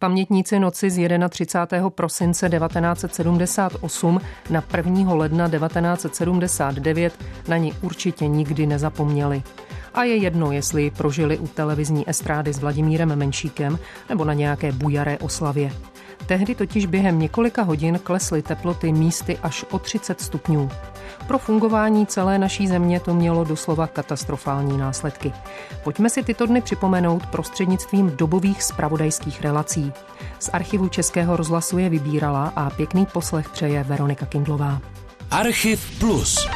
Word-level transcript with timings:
Pamětníci 0.00 0.58
noci 0.58 0.90
z 0.90 1.08
31. 1.28 1.90
prosince 1.90 2.48
1978 2.48 4.20
na 4.50 4.64
1. 4.76 5.14
ledna 5.14 5.48
1979 5.48 7.24
na 7.48 7.56
ní 7.56 7.72
určitě 7.82 8.28
nikdy 8.28 8.66
nezapomněli. 8.66 9.42
A 9.94 10.02
je 10.04 10.16
jedno, 10.16 10.52
jestli 10.52 10.90
prožili 10.90 11.38
u 11.38 11.46
televizní 11.46 12.10
estrády 12.10 12.52
s 12.52 12.58
Vladimírem 12.58 13.16
Menšíkem 13.16 13.78
nebo 14.08 14.24
na 14.24 14.32
nějaké 14.32 14.72
bujaré 14.72 15.18
oslavě. 15.18 15.72
Tehdy 16.26 16.54
totiž 16.54 16.86
během 16.86 17.18
několika 17.18 17.62
hodin 17.62 18.00
klesly 18.02 18.42
teploty 18.42 18.92
místy 18.92 19.38
až 19.42 19.64
o 19.70 19.78
30 19.78 20.20
stupňů. 20.20 20.70
Pro 21.26 21.38
fungování 21.38 22.06
celé 22.06 22.38
naší 22.38 22.68
země 22.68 23.00
to 23.00 23.14
mělo 23.14 23.44
doslova 23.44 23.86
katastrofální 23.86 24.78
následky. 24.78 25.32
Pojďme 25.84 26.10
si 26.10 26.22
tyto 26.22 26.46
dny 26.46 26.60
připomenout 26.60 27.26
prostřednictvím 27.26 28.16
dobových 28.16 28.62
spravodajských 28.62 29.42
relací. 29.42 29.92
Z 30.38 30.50
archivu 30.52 30.88
Českého 30.88 31.36
rozhlasu 31.36 31.78
je 31.78 31.88
vybírala 31.88 32.52
a 32.56 32.70
pěkný 32.70 33.06
poslech 33.06 33.48
přeje 33.48 33.84
Veronika 33.84 34.26
Kindlová. 34.26 34.80
Archiv 35.30 35.98
Plus. 35.98 36.48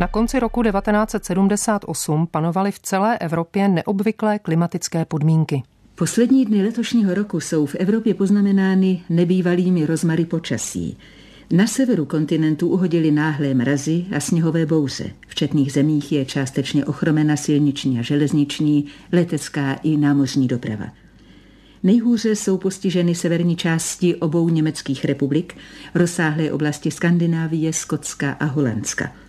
Na 0.00 0.08
konci 0.08 0.40
roku 0.40 0.62
1978 0.62 2.26
panovaly 2.26 2.72
v 2.72 2.78
celé 2.78 3.18
Evropě 3.18 3.68
neobvyklé 3.68 4.38
klimatické 4.38 5.04
podmínky. 5.04 5.62
Poslední 5.94 6.44
dny 6.44 6.62
letošního 6.62 7.14
roku 7.14 7.40
jsou 7.40 7.66
v 7.66 7.74
Evropě 7.74 8.14
poznamenány 8.14 9.02
nebývalými 9.08 9.86
rozmary 9.86 10.24
počasí. 10.24 10.96
Na 11.50 11.66
severu 11.66 12.04
kontinentu 12.04 12.68
uhodily 12.68 13.10
náhlé 13.10 13.54
mrazy 13.54 14.04
a 14.16 14.20
sněhové 14.20 14.66
bouře. 14.66 15.10
V 15.28 15.34
četných 15.34 15.72
zemích 15.72 16.12
je 16.12 16.24
částečně 16.24 16.84
ochromena 16.84 17.36
silniční 17.36 17.98
a 17.98 18.02
železniční, 18.02 18.86
letecká 19.12 19.72
i 19.72 19.96
námořní 19.96 20.48
doprava. 20.48 20.86
Nejhůře 21.82 22.36
jsou 22.36 22.58
postiženy 22.58 23.14
severní 23.14 23.56
části 23.56 24.16
obou 24.16 24.48
německých 24.48 25.04
republik, 25.04 25.56
rozsáhlé 25.94 26.52
oblasti 26.52 26.90
Skandinávie, 26.90 27.72
Skotska 27.72 28.32
a 28.32 28.44
Holandska– 28.44 29.12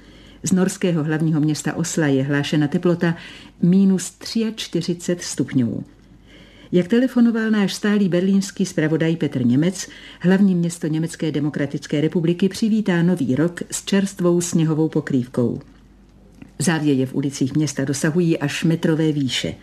z 0.43 0.51
norského 0.51 1.03
hlavního 1.03 1.41
města 1.41 1.73
Osla 1.73 2.07
je 2.07 2.23
hlášena 2.23 2.67
teplota 2.67 3.15
minus 3.61 4.13
43 4.55 5.25
stupňů. 5.27 5.83
Jak 6.71 6.87
telefonoval 6.87 7.51
náš 7.51 7.73
stálý 7.73 8.09
berlínský 8.09 8.65
zpravodaj 8.65 9.15
Petr 9.15 9.45
Němec, 9.45 9.89
hlavní 10.19 10.55
město 10.55 10.87
Německé 10.87 11.31
demokratické 11.31 12.01
republiky 12.01 12.49
přivítá 12.49 13.03
nový 13.03 13.35
rok 13.35 13.61
s 13.71 13.85
čerstvou 13.85 14.41
sněhovou 14.41 14.89
pokrývkou. 14.89 15.59
Závěje 16.59 17.05
v 17.05 17.15
ulicích 17.15 17.55
města 17.55 17.85
dosahují 17.85 18.37
až 18.37 18.63
metrové 18.63 19.11
výše. 19.11 19.55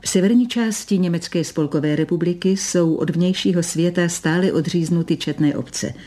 V 0.00 0.08
severní 0.08 0.48
části 0.48 0.98
Německé 0.98 1.44
spolkové 1.44 1.96
republiky 1.96 2.56
jsou 2.56 2.94
od 2.94 3.10
vnějšího 3.10 3.62
světa 3.62 4.08
stále 4.08 4.52
odříznuty 4.52 5.16
četné 5.16 5.56
obce– 5.56 5.94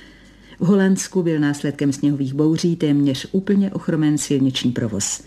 v 0.62 0.66
Holandsku 0.66 1.24
byl 1.24 1.40
následkem 1.40 1.94
sněhových 1.94 2.34
bouří 2.34 2.76
téměř 2.76 3.28
úplně 3.32 3.72
ochromen 3.72 4.18
silniční 4.18 4.72
provoz. 4.72 5.24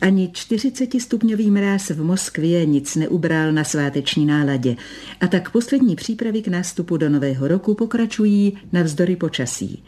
Ani 0.00 0.28
40-stupňový 0.28 1.50
mráz 1.50 1.90
v 1.90 2.02
Moskvě 2.02 2.66
nic 2.66 2.96
neubral 2.96 3.52
na 3.52 3.64
sváteční 3.64 4.26
náladě 4.26 4.76
a 5.20 5.26
tak 5.26 5.50
poslední 5.50 5.96
přípravy 5.96 6.42
k 6.42 6.48
nástupu 6.48 6.96
do 6.96 7.08
nového 7.08 7.48
roku 7.48 7.74
pokračují 7.74 8.58
navzdory 8.72 9.16
počasí. 9.16 9.82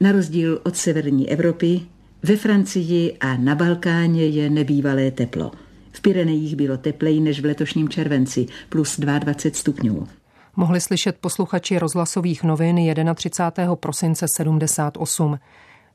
Na 0.00 0.12
rozdíl 0.12 0.60
od 0.64 0.76
severní 0.76 1.30
Evropy, 1.30 1.80
ve 2.22 2.36
Francii 2.36 3.16
a 3.20 3.36
na 3.36 3.54
Balkáně 3.54 4.26
je 4.26 4.50
nebývalé 4.50 5.10
teplo. 5.10 5.50
V 5.92 6.00
Pyrenejích 6.00 6.56
bylo 6.56 6.76
teplej 6.76 7.20
než 7.20 7.40
v 7.40 7.44
letošním 7.44 7.88
červenci, 7.88 8.46
plus 8.68 8.98
22 8.98 9.50
stupňů 9.52 10.06
mohli 10.56 10.80
slyšet 10.80 11.18
posluchači 11.18 11.78
rozhlasových 11.78 12.42
novin 12.42 12.94
31. 13.14 13.76
prosince 13.76 14.28
78. 14.28 15.38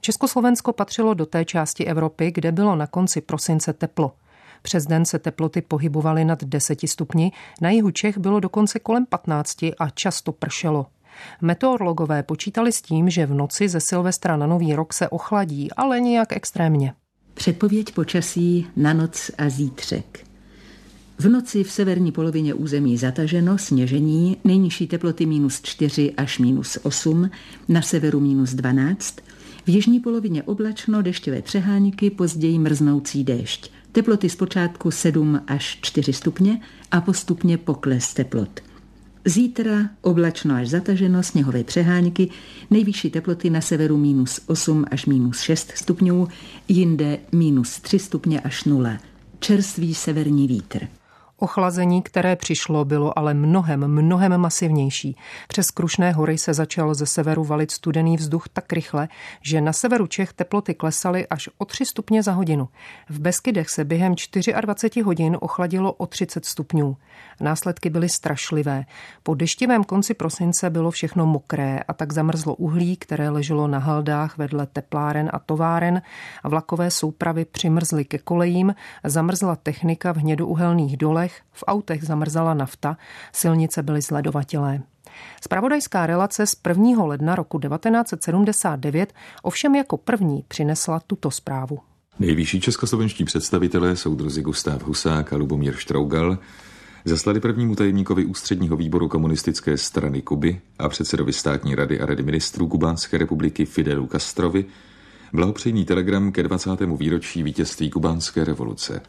Československo 0.02 0.74
patřilo 0.74 1.14
do 1.14 1.26
té 1.26 1.46
části 1.46 1.86
Evropy, 1.86 2.32
kde 2.32 2.52
bylo 2.52 2.76
na 2.76 2.88
konci 2.88 3.22
prosince 3.22 3.74
teplo. 3.74 4.12
Přes 4.62 4.86
den 4.86 5.06
se 5.06 5.20
teploty 5.20 5.62
pohybovaly 5.62 6.26
nad 6.26 6.44
10 6.44 6.80
stupni, 6.86 7.32
na 7.62 7.70
jihu 7.70 7.92
Čech 7.92 8.18
bylo 8.18 8.40
dokonce 8.40 8.80
kolem 8.80 9.06
15 9.06 9.64
a 9.64 9.90
často 9.94 10.32
pršelo. 10.32 10.86
Meteorologové 11.42 12.24
počítali 12.24 12.72
s 12.72 12.82
tím, 12.82 13.10
že 13.10 13.26
v 13.26 13.34
noci 13.34 13.70
ze 13.70 13.80
Silvestra 13.80 14.38
na 14.38 14.48
Nový 14.48 14.76
rok 14.76 14.94
se 14.94 15.10
ochladí, 15.10 15.72
ale 15.72 16.00
nijak 16.00 16.36
extrémně. 16.36 16.94
Předpověď 17.34 17.94
počasí 17.94 18.68
na 18.76 18.94
noc 18.94 19.32
a 19.38 19.50
zítřek. 19.50 20.27
V 21.20 21.30
noci 21.30 21.64
v 21.64 21.72
severní 21.72 22.12
polovině 22.12 22.54
území 22.54 22.98
zataženo, 22.98 23.58
sněžení, 23.58 24.38
nejnižší 24.44 24.88
teploty 24.88 25.26
minus 25.26 25.62
4 25.62 26.14
až 26.18 26.40
minus 26.40 26.78
8, 26.84 27.30
na 27.68 27.82
severu 27.82 28.20
minus 28.20 28.54
12, 28.54 29.16
v 29.66 29.70
jižní 29.70 30.00
polovině 30.00 30.44
oblačno, 30.44 31.02
dešťové 31.02 31.42
přehánky, 31.42 32.10
později 32.10 32.60
mrznoucí 32.60 33.24
déšť. 33.24 33.72
Teploty 33.92 34.30
zpočátku 34.30 34.92
7 34.92 35.42
až 35.48 35.80
4 35.82 36.14
stupně 36.14 36.62
a 36.92 37.02
postupně 37.02 37.58
pokles 37.58 38.14
teplot. 38.14 38.60
Zítra 39.26 39.90
oblačno 40.02 40.56
až 40.56 40.70
zataženo, 40.70 41.24
sněhové 41.24 41.64
přehánky, 41.64 42.30
nejvyšší 42.70 43.10
teploty 43.10 43.50
na 43.50 43.62
severu 43.62 43.98
minus 43.98 44.40
8 44.46 44.86
až 44.92 45.06
minus 45.06 45.40
6 45.40 45.72
stupňů, 45.76 46.28
jinde 46.68 47.20
minus 47.32 47.80
3 47.80 48.00
stupně 48.00 48.40
až 48.40 48.64
0. 48.64 48.98
Čerstvý 49.40 49.96
severní 49.96 50.48
vítr. 50.48 50.88
Ochlazení, 51.40 52.02
které 52.02 52.36
přišlo, 52.36 52.86
bylo 52.86 53.20
ale 53.20 53.34
mnohem, 53.34 53.88
mnohem 53.88 54.38
masivnější. 54.38 55.18
Přes 55.48 55.72
Krušné 55.72 56.12
hory 56.12 56.38
se 56.38 56.54
začal 56.54 56.94
ze 56.94 57.06
severu 57.06 57.44
valit 57.44 57.72
studený 57.72 58.18
vzduch 58.18 58.50
tak 58.50 58.74
rychle, 58.74 59.08
že 59.42 59.62
na 59.62 59.74
severu 59.74 60.08
Čech 60.08 60.34
teploty 60.34 60.74
klesaly 60.74 61.28
až 61.28 61.50
o 61.58 61.66
3 61.66 61.86
stupně 61.86 62.24
za 62.24 62.32
hodinu. 62.32 62.70
V 63.10 63.20
Beskydech 63.20 63.70
se 63.70 63.86
během 63.86 64.16
24 64.62 65.02
hodin 65.02 65.38
ochladilo 65.42 65.94
o 65.94 66.08
30 66.08 66.46
stupňů. 66.46 66.98
Následky 67.42 67.90
byly 67.90 68.10
strašlivé. 68.10 68.86
Po 69.24 69.36
deštivém 69.36 69.84
konci 69.84 70.14
prosince 70.14 70.70
bylo 70.70 70.92
všechno 70.92 71.26
mokré 71.26 71.80
a 71.88 71.94
tak 71.94 72.14
zamrzlo 72.14 72.56
uhlí, 72.56 72.98
které 72.98 73.30
leželo 73.30 73.68
na 73.68 73.80
haldách 73.80 74.38
vedle 74.38 74.68
tepláren 74.68 75.30
a 75.34 75.40
továren 75.40 76.02
a 76.44 76.50
vlakové 76.50 76.92
soupravy 76.92 77.46
přimrzly 77.46 78.06
ke 78.06 78.18
kolejím, 78.18 78.76
zamrzla 79.04 79.56
technika 79.56 80.12
v 80.12 80.18
hnědouhelných 80.18 80.98
dolech 80.98 81.27
dolech, 81.28 81.42
v 81.52 81.64
autech 81.68 82.04
zamrzala 82.04 82.54
nafta, 82.54 82.98
silnice 83.34 83.84
byly 83.84 84.02
zledovatilé. 84.02 84.82
Spravodajská 85.42 86.08
relace 86.08 86.46
z 86.46 86.56
1. 86.68 87.04
ledna 87.04 87.36
roku 87.36 87.60
1979 87.60 89.14
ovšem 89.42 89.76
jako 89.76 89.98
první 89.98 90.44
přinesla 90.48 91.00
tuto 91.00 91.32
zprávu. 91.32 91.80
Nejvyšší 92.20 92.62
českoslovenští 92.62 93.26
představitelé, 93.26 93.96
soudruzi 93.96 94.42
Gustav 94.42 94.84
Husák 94.84 95.34
a 95.34 95.38
Lubomír 95.38 95.76
Štrougal, 95.76 96.38
zaslali 97.06 97.40
prvnímu 97.40 97.76
tajemníkovi 97.76 98.26
ústředního 98.26 98.78
výboru 98.78 99.08
komunistické 99.08 99.78
strany 99.78 100.22
Kuby 100.22 100.62
a 100.80 100.90
předsedovi 100.90 101.34
státní 101.34 101.76
rady 101.76 102.00
a 102.00 102.06
rady 102.06 102.24
ministrů 102.24 102.68
Kubánské 102.68 103.18
republiky 103.18 103.66
Fidelu 103.66 104.08
Castrovi 104.08 104.66
blahopřejný 105.34 105.86
telegram 105.86 106.32
ke 106.32 106.44
20. 106.44 106.70
výročí 106.98 107.44
vítězství 107.44 107.90
kubánské 107.90 108.44
revoluce 108.44 109.02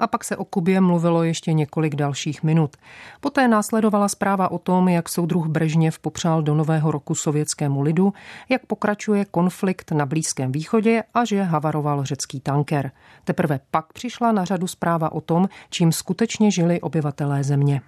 a 0.00 0.06
pak 0.06 0.24
se 0.24 0.36
o 0.36 0.44
Kubě 0.44 0.80
mluvilo 0.80 1.22
ještě 1.22 1.52
několik 1.52 1.94
dalších 1.94 2.42
minut. 2.42 2.76
Poté 3.20 3.48
následovala 3.48 4.08
zpráva 4.08 4.50
o 4.50 4.58
tom, 4.58 4.88
jak 4.88 5.08
soudruh 5.08 5.46
Brežněv 5.46 5.98
popřál 5.98 6.42
do 6.42 6.54
nového 6.54 6.90
roku 6.90 7.14
sovětskému 7.14 7.82
lidu, 7.82 8.12
jak 8.48 8.66
pokračuje 8.66 9.24
konflikt 9.24 9.90
na 9.90 10.06
Blízkém 10.06 10.52
východě 10.52 11.02
a 11.14 11.24
že 11.24 11.42
havaroval 11.42 12.04
řecký 12.04 12.40
tanker. 12.40 12.90
Teprve 13.24 13.60
pak 13.70 13.92
přišla 13.92 14.32
na 14.32 14.44
řadu 14.44 14.66
zpráva 14.66 15.12
o 15.12 15.20
tom, 15.20 15.48
čím 15.70 15.92
skutečně 15.92 16.50
žili 16.50 16.80
obyvatelé 16.80 17.44
země. 17.44 17.80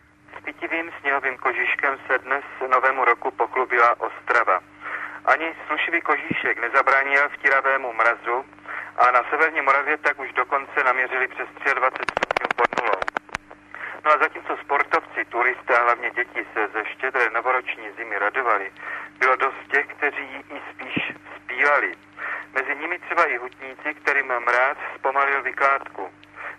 Pitivým 0.45 0.91
sněhovým 1.01 1.37
kožiškem 1.39 1.95
se 2.07 2.19
dnes 2.19 2.45
novému 2.71 3.05
roku 3.05 3.31
poklubila 3.31 3.91
Ostrava. 4.01 4.61
Ani 5.25 5.47
slušivý 5.67 6.01
kožíšek 6.01 6.61
nezabránil 6.61 7.23
vtiravému 7.35 7.89
mrazu, 7.93 8.37
a 8.97 9.11
na 9.11 9.23
severní 9.31 9.61
Moravě 9.61 9.97
tak 9.99 10.21
už 10.21 10.33
dokonce 10.33 10.85
naměřili 10.85 11.29
přes 11.29 11.49
23 11.75 12.05
stupňů 12.17 12.49
pod 12.57 12.83
nulou. 12.83 13.01
No 14.05 14.11
a 14.13 14.19
zatímco 14.19 14.57
sportovci, 14.57 15.25
turisté 15.25 15.79
a 15.79 15.83
hlavně 15.83 16.11
děti 16.11 16.47
se 16.53 16.69
ze 16.69 16.85
štědré 16.85 17.31
novoroční 17.31 17.91
zimy 17.97 18.19
radovali, 18.19 18.73
bylo 19.19 19.37
dost 19.37 19.69
těch, 19.73 19.87
kteří 19.87 20.45
i 20.55 20.61
spíš 20.71 21.13
zpívali. 21.37 21.93
Mezi 22.53 22.77
nimi 22.77 22.99
třeba 22.99 23.25
i 23.25 23.37
hutníci, 23.37 23.95
kterým 23.95 24.27
mráz 24.27 24.77
zpomalil 24.99 25.43
vykládku. 25.43 26.11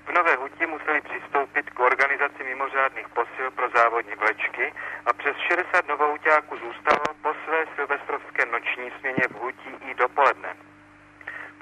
V 0.06 0.12
Nové 0.12 0.36
Huti 0.36 0.66
museli 0.66 1.02
přistoupit 1.02 1.70
k 1.70 1.80
organizaci 1.80 2.44
mimořádných 2.44 3.10
posil 3.10 3.52
pro 3.52 3.70
závodní 3.70 4.16
vlečky 4.16 4.74
a 5.06 5.14
přes 5.14 5.38
60 5.38 5.88
novouťáků 5.88 6.58
zůstalo 6.58 7.04
po 7.22 7.34
své 7.46 7.66
silvestrovské 7.76 8.46
noční 8.46 8.92
směně 9.00 9.28
v 9.30 9.36
Hutí 9.42 9.70
i 9.90 9.94
dopoledne. 9.94 10.73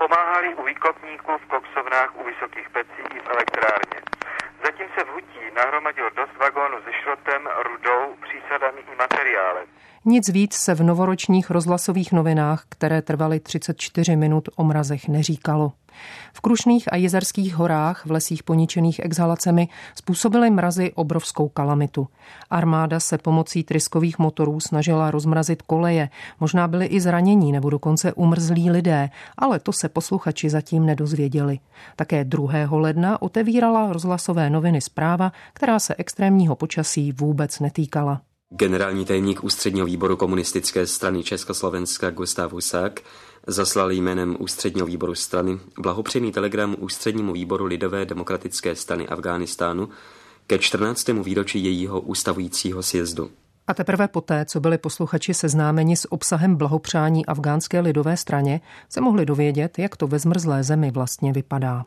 Pomáhali 0.01 0.55
u 0.55 0.63
výkopníků 0.63 1.37
v 1.37 1.45
koksovnách 1.45 2.15
u 2.15 2.23
vysokých 2.23 2.69
pecí 2.69 3.01
i 3.15 3.19
v 3.19 3.27
elektrárně. 3.27 3.99
Zatím 4.65 4.87
se 4.95 5.03
v 5.03 5.07
Hutí 5.13 5.43
nahromadilo 5.55 6.09
dost 6.09 6.35
vagónů 6.37 6.77
se 6.81 6.93
šrotem, 6.93 7.49
rudou, 7.63 8.15
přísadami 8.25 8.81
i 8.81 8.95
materiálem. 8.95 9.67
Nic 10.05 10.29
víc 10.29 10.53
se 10.53 10.75
v 10.75 10.83
novoročních 10.83 11.49
rozhlasových 11.49 12.11
novinách, 12.11 12.63
které 12.69 13.01
trvaly 13.01 13.39
34 13.39 14.15
minut 14.15 14.49
o 14.55 14.63
mrazech, 14.63 15.07
neříkalo. 15.07 15.71
V 16.33 16.41
Krušných 16.41 16.93
a 16.93 16.95
Jezerských 16.95 17.55
horách 17.55 18.05
v 18.05 18.11
lesích 18.11 18.43
poničených 18.43 18.99
exhalacemi 18.99 19.67
způsobily 19.95 20.49
mrazy 20.49 20.91
obrovskou 20.95 21.49
kalamitu. 21.49 22.07
Armáda 22.49 22.99
se 22.99 23.17
pomocí 23.17 23.63
tryskových 23.63 24.19
motorů 24.19 24.59
snažila 24.59 25.11
rozmrazit 25.11 25.61
koleje, 25.61 26.09
možná 26.39 26.67
byli 26.67 26.85
i 26.85 27.01
zranění 27.01 27.51
nebo 27.51 27.69
dokonce 27.69 28.13
umrzlí 28.13 28.71
lidé, 28.71 29.09
ale 29.37 29.59
to 29.59 29.73
se 29.73 29.89
posluchači 29.89 30.49
zatím 30.49 30.85
nedozvěděli. 30.85 31.59
Také 31.95 32.23
2. 32.23 32.51
ledna 32.71 33.21
otevírala 33.21 33.93
rozhlasové 33.93 34.49
noviny 34.49 34.81
zpráva, 34.81 35.31
která 35.53 35.79
se 35.79 35.95
extrémního 35.97 36.55
počasí 36.55 37.11
vůbec 37.11 37.59
netýkala. 37.59 38.21
Generální 38.53 39.05
tajemník 39.05 39.43
ústředního 39.43 39.85
výboru 39.85 40.17
komunistické 40.17 40.87
strany 40.87 41.23
Československa 41.23 42.11
Gustav 42.11 42.51
Husák 42.51 42.99
zaslal 43.47 43.91
jménem 43.91 44.35
ústředního 44.39 44.87
výboru 44.87 45.15
strany 45.15 45.59
blahopřejný 45.79 46.31
telegram 46.31 46.75
ústřednímu 46.79 47.33
výboru 47.33 47.65
Lidové 47.65 48.05
demokratické 48.05 48.75
strany 48.75 49.07
Afghánistánu 49.07 49.89
ke 50.47 50.59
14. 50.59 51.07
výročí 51.07 51.63
jejího 51.63 52.01
ústavujícího 52.01 52.83
sjezdu. 52.83 53.31
A 53.67 53.73
teprve 53.73 54.07
poté, 54.07 54.45
co 54.45 54.59
byli 54.59 54.77
posluchači 54.77 55.33
seznámeni 55.33 55.95
s 55.95 56.11
obsahem 56.11 56.55
blahopřání 56.55 57.25
afgánské 57.25 57.79
lidové 57.79 58.17
straně, 58.17 58.61
se 58.89 59.01
mohli 59.01 59.25
dovědět, 59.25 59.79
jak 59.79 59.97
to 59.97 60.07
ve 60.07 60.19
zmrzlé 60.19 60.63
zemi 60.63 60.91
vlastně 60.91 61.33
vypadá. 61.33 61.85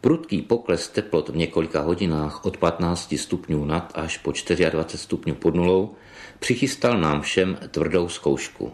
Prudký 0.00 0.42
pokles 0.42 0.88
teplot 0.88 1.28
v 1.28 1.36
několika 1.36 1.80
hodinách 1.80 2.44
od 2.44 2.56
15 2.56 3.14
stupňů 3.18 3.64
nad 3.64 3.92
až 3.94 4.18
po 4.18 4.32
24 4.32 4.98
stupňů 4.98 5.34
pod 5.34 5.54
nulou 5.54 5.94
přichystal 6.38 7.00
nám 7.00 7.20
všem 7.20 7.58
tvrdou 7.70 8.08
zkoušku. 8.08 8.72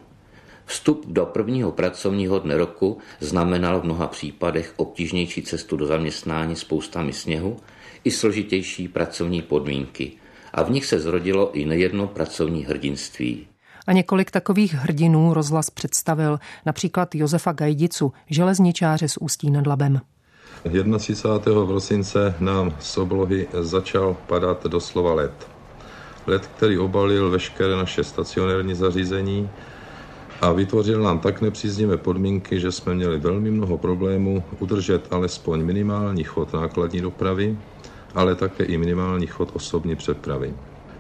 Vstup 0.65 1.07
do 1.07 1.27
prvního 1.27 1.73
pracovního 1.73 2.39
dne 2.39 2.57
roku 2.57 2.99
znamenal 3.21 3.81
v 3.81 3.85
mnoha 3.85 4.07
případech 4.07 4.75
obtížnější 4.77 5.43
cestu 5.43 5.77
do 5.77 5.87
zaměstnání 5.87 6.57
spoustami 6.57 7.13
sněhu 7.13 7.57
i 8.05 8.11
složitější 8.11 8.89
pracovní 8.89 9.43
podmínky 9.43 10.13
a 10.53 10.63
v 10.63 10.71
nich 10.71 10.87
se 10.87 11.01
zrodilo 11.01 11.53
i 11.53 11.65
nejedno 11.65 12.07
pracovní 12.07 12.65
hrdinství. 12.65 13.47
A 13.87 13.93
několik 13.93 14.31
takových 14.31 14.75
hrdinů 14.75 15.35
rozhlas 15.35 15.71
představil, 15.71 16.39
například 16.67 17.15
Josefa 17.15 17.53
Gajdicu, 17.53 18.13
železničáře 18.31 19.09
z 19.09 19.17
Ústí 19.17 19.51
nad 19.51 19.67
Labem. 19.67 20.01
31. 20.63 21.67
prosince 21.67 22.35
nám 22.41 22.75
z 22.81 22.99
oblohy 22.99 23.49
začal 23.61 24.17
padat 24.27 24.67
doslova 24.67 25.15
led. 25.15 25.49
Led, 26.27 26.47
který 26.47 26.79
obalil 26.79 27.31
veškeré 27.31 27.77
naše 27.77 28.05
stacionární 28.05 28.75
zařízení 28.75 29.51
a 30.41 30.53
vytvořil 30.53 31.03
nám 31.03 31.19
tak 31.19 31.41
nepříznivé 31.41 31.97
podmínky, 31.97 32.61
že 32.61 32.73
jsme 32.73 32.95
měli 32.95 33.19
velmi 33.19 33.51
mnoho 33.51 33.79
problémů 33.79 34.45
udržet 34.59 35.07
alespoň 35.11 35.63
minimální 35.63 36.25
chod 36.25 36.53
nákladní 36.53 37.01
dopravy, 37.01 37.59
ale 38.15 38.35
také 38.35 38.65
i 38.65 38.79
minimální 38.79 39.27
chod 39.27 39.51
osobní 39.53 39.97
přepravy. 39.97 40.55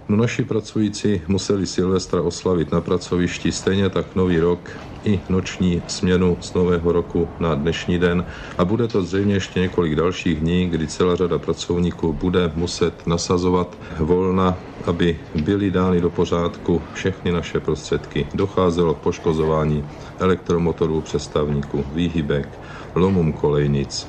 No 0.08 0.16
naši 0.16 0.44
pracující 0.44 1.22
museli 1.26 1.66
Silvestra 1.66 2.22
oslavit 2.22 2.72
na 2.72 2.80
pracovišti, 2.80 3.52
stejně 3.52 3.90
tak 3.90 4.14
nový 4.14 4.38
rok 4.38 4.70
i 5.06 5.20
noční 5.28 5.82
směnu 5.86 6.36
z 6.40 6.54
nového 6.54 6.92
roku 6.92 7.28
na 7.40 7.54
dnešní 7.54 7.98
den 7.98 8.24
a 8.58 8.64
bude 8.64 8.88
to 8.88 9.02
zřejmě 9.02 9.34
ještě 9.34 9.60
několik 9.60 9.94
dalších 9.94 10.40
dní, 10.40 10.66
kdy 10.66 10.86
celá 10.86 11.16
řada 11.16 11.38
pracovníků 11.38 12.12
bude 12.12 12.52
muset 12.54 13.06
nasazovat 13.06 13.78
volna, 13.98 14.58
aby 14.86 15.18
byly 15.34 15.70
dány 15.70 16.00
do 16.00 16.10
pořádku 16.10 16.82
všechny 16.94 17.32
naše 17.32 17.60
prostředky. 17.60 18.26
Docházelo 18.34 18.94
k 18.94 18.98
poškozování 18.98 19.84
elektromotorů, 20.18 21.00
přestavníků, 21.00 21.84
výhybek, 21.94 22.48
lomům 22.94 23.32
kolejnic, 23.32 24.08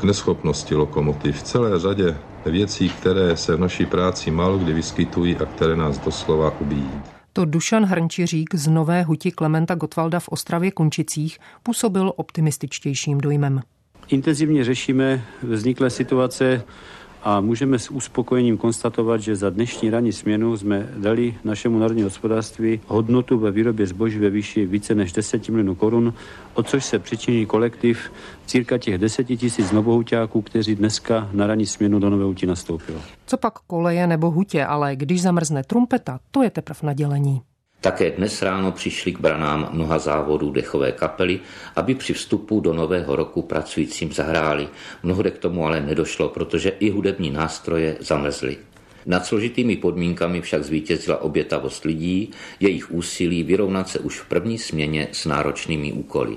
k 0.00 0.04
neschopnosti 0.04 0.74
lokomotiv, 0.74 1.42
celé 1.42 1.78
řadě 1.78 2.16
věcí, 2.46 2.88
které 2.88 3.36
se 3.36 3.56
v 3.56 3.60
naší 3.60 3.86
práci 3.86 4.30
málo 4.30 4.58
kdy 4.58 4.72
vyskytují 4.72 5.36
a 5.36 5.46
které 5.46 5.76
nás 5.76 5.98
doslova 5.98 6.60
ubíjí. 6.60 7.17
To 7.32 7.44
Dušan 7.44 7.84
Hrnčiřík 7.84 8.54
z 8.54 8.68
Nové 8.68 9.02
huti 9.02 9.30
Klementa 9.30 9.74
Gotwalda 9.74 10.20
v 10.20 10.28
Ostravě 10.28 10.70
Kunčicích 10.70 11.38
působil 11.62 12.12
optimističtějším 12.16 13.18
dojmem. 13.18 13.60
Intenzivně 14.08 14.64
řešíme 14.64 15.24
vzniklé 15.42 15.90
situace 15.90 16.62
a 17.22 17.40
můžeme 17.40 17.78
s 17.78 17.90
uspokojením 17.90 18.58
konstatovat, 18.58 19.20
že 19.20 19.36
za 19.36 19.50
dnešní 19.50 19.90
ranní 19.90 20.12
směnu 20.12 20.56
jsme 20.56 20.88
dali 20.96 21.34
našemu 21.44 21.78
národní 21.78 22.02
hospodářství 22.02 22.80
hodnotu 22.86 23.38
ve 23.38 23.50
výrobě 23.50 23.86
zboží 23.86 24.18
ve 24.18 24.30
výši 24.30 24.66
více 24.66 24.94
než 24.94 25.12
10 25.12 25.48
milionů 25.48 25.74
korun, 25.74 26.14
o 26.54 26.62
což 26.62 26.84
se 26.84 26.98
přičiní 26.98 27.46
kolektiv 27.46 28.12
círka 28.46 28.78
těch 28.78 28.98
10 28.98 29.24
tisíc 29.24 29.72
novohuťáků, 29.72 30.42
kteří 30.42 30.74
dneska 30.74 31.28
na 31.32 31.46
ranní 31.46 31.66
směnu 31.66 31.98
do 31.98 32.10
Nové 32.10 32.24
Huti 32.24 32.46
nastoupilo. 32.46 33.00
Co 33.26 33.36
pak 33.36 33.58
koleje 33.58 34.06
nebo 34.06 34.30
hutě, 34.30 34.64
ale 34.64 34.96
když 34.96 35.22
zamrzne 35.22 35.64
trumpeta, 35.64 36.18
to 36.30 36.42
je 36.42 36.50
teprve 36.50 36.78
nadělení. 36.82 37.40
Také 37.80 38.10
dnes 38.10 38.42
ráno 38.42 38.72
přišli 38.72 39.12
k 39.12 39.20
branám 39.20 39.68
mnoha 39.72 39.98
závodů 39.98 40.50
dechové 40.50 40.92
kapely, 40.92 41.40
aby 41.76 41.94
při 41.94 42.12
vstupu 42.12 42.60
do 42.60 42.72
nového 42.72 43.16
roku 43.16 43.42
pracujícím 43.42 44.12
zahráli. 44.12 44.68
Mnohde 45.02 45.30
k 45.30 45.38
tomu 45.38 45.66
ale 45.66 45.80
nedošlo, 45.80 46.28
protože 46.28 46.68
i 46.70 46.90
hudební 46.90 47.30
nástroje 47.30 47.96
zamrzly. 48.00 48.56
Nad 49.06 49.26
složitými 49.26 49.76
podmínkami 49.76 50.40
však 50.40 50.64
zvítězila 50.64 51.22
obětavost 51.22 51.84
lidí, 51.84 52.30
jejich 52.60 52.90
úsilí 52.90 53.42
vyrovnat 53.42 53.88
se 53.88 53.98
už 53.98 54.20
v 54.20 54.28
první 54.28 54.58
směně 54.58 55.08
s 55.12 55.26
náročnými 55.26 55.92
úkoly. 55.92 56.36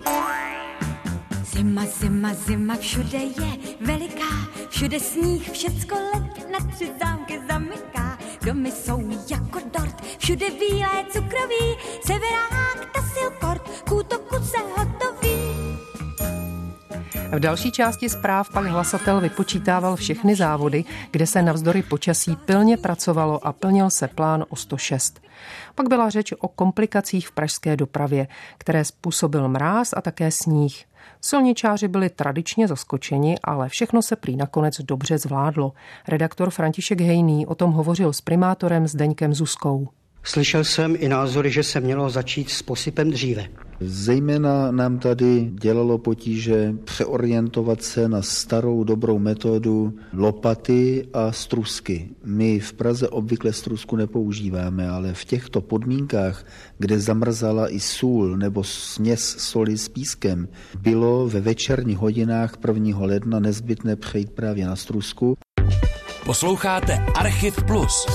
Zima, 1.44 1.86
zima, 1.86 2.34
zima, 2.34 2.76
všude 2.76 3.18
je 3.18 3.52
veliká, 3.82 4.50
všude 4.70 5.00
sníh, 5.00 5.52
všecko 5.52 5.96
let 5.96 6.52
na 6.52 6.72
tři 6.72 6.90
zámky 7.04 7.40
zamyká. 7.50 8.01
Domy 8.46 8.72
jsou 8.72 9.10
jako 9.10 9.60
dort, 9.80 10.02
všude 10.18 10.46
bílé 10.50 11.06
cukroví, 11.10 11.78
severák, 12.06 12.92
tasilkort, 12.94 13.70
k 13.84 14.44
se 14.44 14.58
hotoví. 14.78 15.42
V 17.32 17.40
další 17.40 17.72
části 17.72 18.10
zpráv 18.10 18.50
pak 18.54 18.66
hlasatel 18.66 19.22
vypočítával 19.22 19.96
všechny 19.96 20.36
závody, 20.36 20.84
kde 21.12 21.28
se 21.28 21.42
navzdory 21.42 21.84
počasí 21.84 22.36
pilně 22.36 22.78
pracovalo 22.78 23.48
a 23.48 23.54
plnil 23.54 23.90
se 23.90 24.08
plán 24.08 24.46
o 24.50 24.56
106. 24.56 25.22
Pak 25.76 25.90
byla 25.90 26.10
řeč 26.10 26.34
o 26.40 26.48
komplikacích 26.48 27.28
v 27.28 27.32
pražské 27.32 27.78
dopravě, 27.78 28.28
které 28.58 28.86
způsobil 28.86 29.48
mráz 29.48 29.94
a 29.98 30.02
také 30.02 30.32
sníh. 30.32 30.86
Silničáři 31.22 31.88
byli 31.88 32.10
tradičně 32.10 32.68
zaskočeni, 32.68 33.36
ale 33.44 33.70
všechno 33.70 34.02
se 34.02 34.16
prý 34.16 34.36
nakonec 34.36 34.82
dobře 34.82 35.18
zvládlo. 35.18 35.74
Redaktor 36.08 36.50
František 36.50 37.02
Hejný 37.02 37.46
o 37.46 37.56
tom 37.56 37.72
hovořil 37.72 38.14
s 38.14 38.22
primátorem 38.22 38.88
Zdeňkem 38.88 39.34
Zuskou. 39.34 39.88
Slyšel 40.24 40.64
jsem 40.64 40.96
i 41.00 41.10
názory, 41.10 41.52
že 41.52 41.64
se 41.64 41.80
mělo 41.80 42.10
začít 42.10 42.50
s 42.50 42.62
posypem 42.62 43.12
dříve. 43.12 43.48
Zejména 43.84 44.72
nám 44.72 45.00
tady 45.00 45.52
dělalo 45.54 45.98
potíže 45.98 46.74
přeorientovat 46.84 47.84
se 47.84 48.10
na 48.10 48.22
starou 48.22 48.84
dobrou 48.84 49.20
metodu 49.20 49.94
lopaty 50.14 51.08
a 51.14 51.32
strusky. 51.32 52.10
My 52.26 52.60
v 52.60 52.74
Praze 52.74 53.10
obvykle 53.10 53.54
strusku 53.54 53.96
nepoužíváme, 53.96 54.90
ale 54.90 55.14
v 55.14 55.26
těchto 55.26 55.62
podmínkách, 55.62 56.46
kde 56.78 57.00
zamrzala 57.00 57.70
i 57.70 57.80
sůl 57.80 58.38
nebo 58.38 58.64
směs 58.64 59.36
soli 59.38 59.78
s 59.78 59.90
pískem, 59.90 60.48
bylo 60.82 61.28
ve 61.28 61.42
večerních 61.42 61.98
hodinách 61.98 62.58
1. 62.68 63.00
ledna 63.00 63.40
nezbytné 63.40 63.96
přejít 63.96 64.32
právě 64.32 64.66
na 64.66 64.76
strusku. 64.76 65.38
Posloucháte 66.26 67.06
Archiv 67.16 67.64
Plus. 67.64 68.08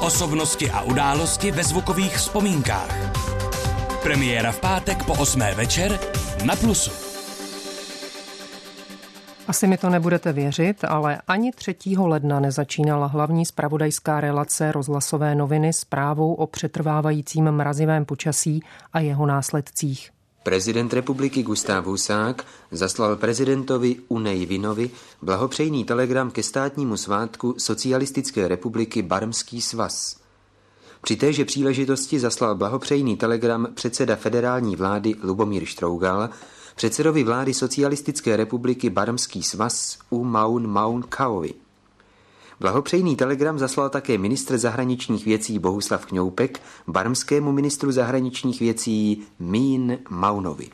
Osobnosti 0.00 0.70
a 0.70 0.82
události 0.82 1.50
ve 1.50 1.64
zvukových 1.64 2.16
vzpomínkách. 2.16 3.27
Premiéra 4.02 4.54
v 4.54 4.60
pátek 4.62 5.02
po 5.02 5.18
8. 5.18 5.42
večer 5.58 5.98
na 6.46 6.56
Plusu. 6.56 6.90
Asi 9.48 9.66
mi 9.66 9.78
to 9.78 9.90
nebudete 9.90 10.32
věřit, 10.32 10.84
ale 10.84 11.20
ani 11.28 11.52
3. 11.52 11.76
ledna 11.98 12.40
nezačínala 12.40 13.06
hlavní 13.06 13.46
spravodajská 13.46 14.20
relace 14.20 14.72
rozhlasové 14.72 15.34
noviny 15.34 15.72
zprávou 15.72 16.34
o 16.34 16.46
přetrvávajícím 16.46 17.50
mrazivém 17.50 18.04
počasí 18.04 18.62
a 18.92 19.00
jeho 19.00 19.26
následcích. 19.26 20.10
Prezident 20.42 20.92
republiky 20.92 21.42
Gustav 21.42 21.84
Husák 21.84 22.44
zaslal 22.70 23.16
prezidentovi 23.16 23.96
Unej 24.08 24.46
Vinovi 24.46 24.90
blahopřejný 25.22 25.84
telegram 25.84 26.30
ke 26.30 26.42
státnímu 26.42 26.96
svátku 26.96 27.54
Socialistické 27.58 28.48
republiky 28.48 29.02
Barmský 29.02 29.60
svaz. 29.60 30.17
Při 31.02 31.16
téže 31.16 31.44
příležitosti 31.44 32.20
zaslal 32.20 32.54
blahopřejný 32.54 33.16
telegram 33.16 33.68
předseda 33.74 34.16
federální 34.16 34.76
vlády 34.76 35.14
Lubomír 35.22 35.64
Štrougal 35.64 36.30
předsedovi 36.78 37.24
vlády 37.24 37.54
Socialistické 37.54 38.36
republiky 38.36 38.90
Barmský 38.90 39.42
svaz 39.42 39.98
U 40.10 40.24
Maun 40.24 40.66
Maun 40.66 41.02
Kaovi. 41.02 41.54
Blahopřejný 42.60 43.16
telegram 43.16 43.58
zaslal 43.58 43.90
také 43.90 44.18
ministr 44.18 44.58
zahraničních 44.58 45.24
věcí 45.24 45.58
Bohuslav 45.58 46.06
Kňoupek 46.06 46.60
barmskému 46.86 47.52
ministru 47.52 47.92
zahraničních 47.92 48.60
věcí 48.60 49.22
Mín 49.38 49.98
Maunovi. 50.10 50.68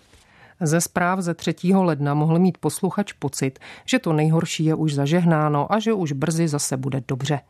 Ze 0.60 0.80
zpráv 0.80 1.20
ze 1.20 1.34
3. 1.34 1.54
ledna 1.74 2.14
mohl 2.14 2.38
mít 2.38 2.58
posluchač 2.58 3.12
pocit, 3.12 3.58
že 3.84 3.98
to 3.98 4.12
nejhorší 4.12 4.64
je 4.64 4.74
už 4.74 4.94
zažehnáno 4.94 5.72
a 5.72 5.78
že 5.78 5.92
už 5.92 6.12
brzy 6.12 6.48
zase 6.48 6.76
bude 6.76 7.02
dobře. 7.08 7.40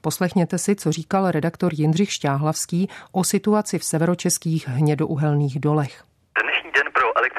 Poslechněte 0.00 0.58
si, 0.58 0.76
co 0.76 0.92
říkal 0.92 1.30
redaktor 1.30 1.72
Jindřich 1.74 2.12
Šťáhlavský 2.12 2.88
o 3.12 3.24
situaci 3.24 3.78
v 3.78 3.84
severočeských 3.84 4.68
hnědouhelných 4.68 5.60
dolech 5.60 6.04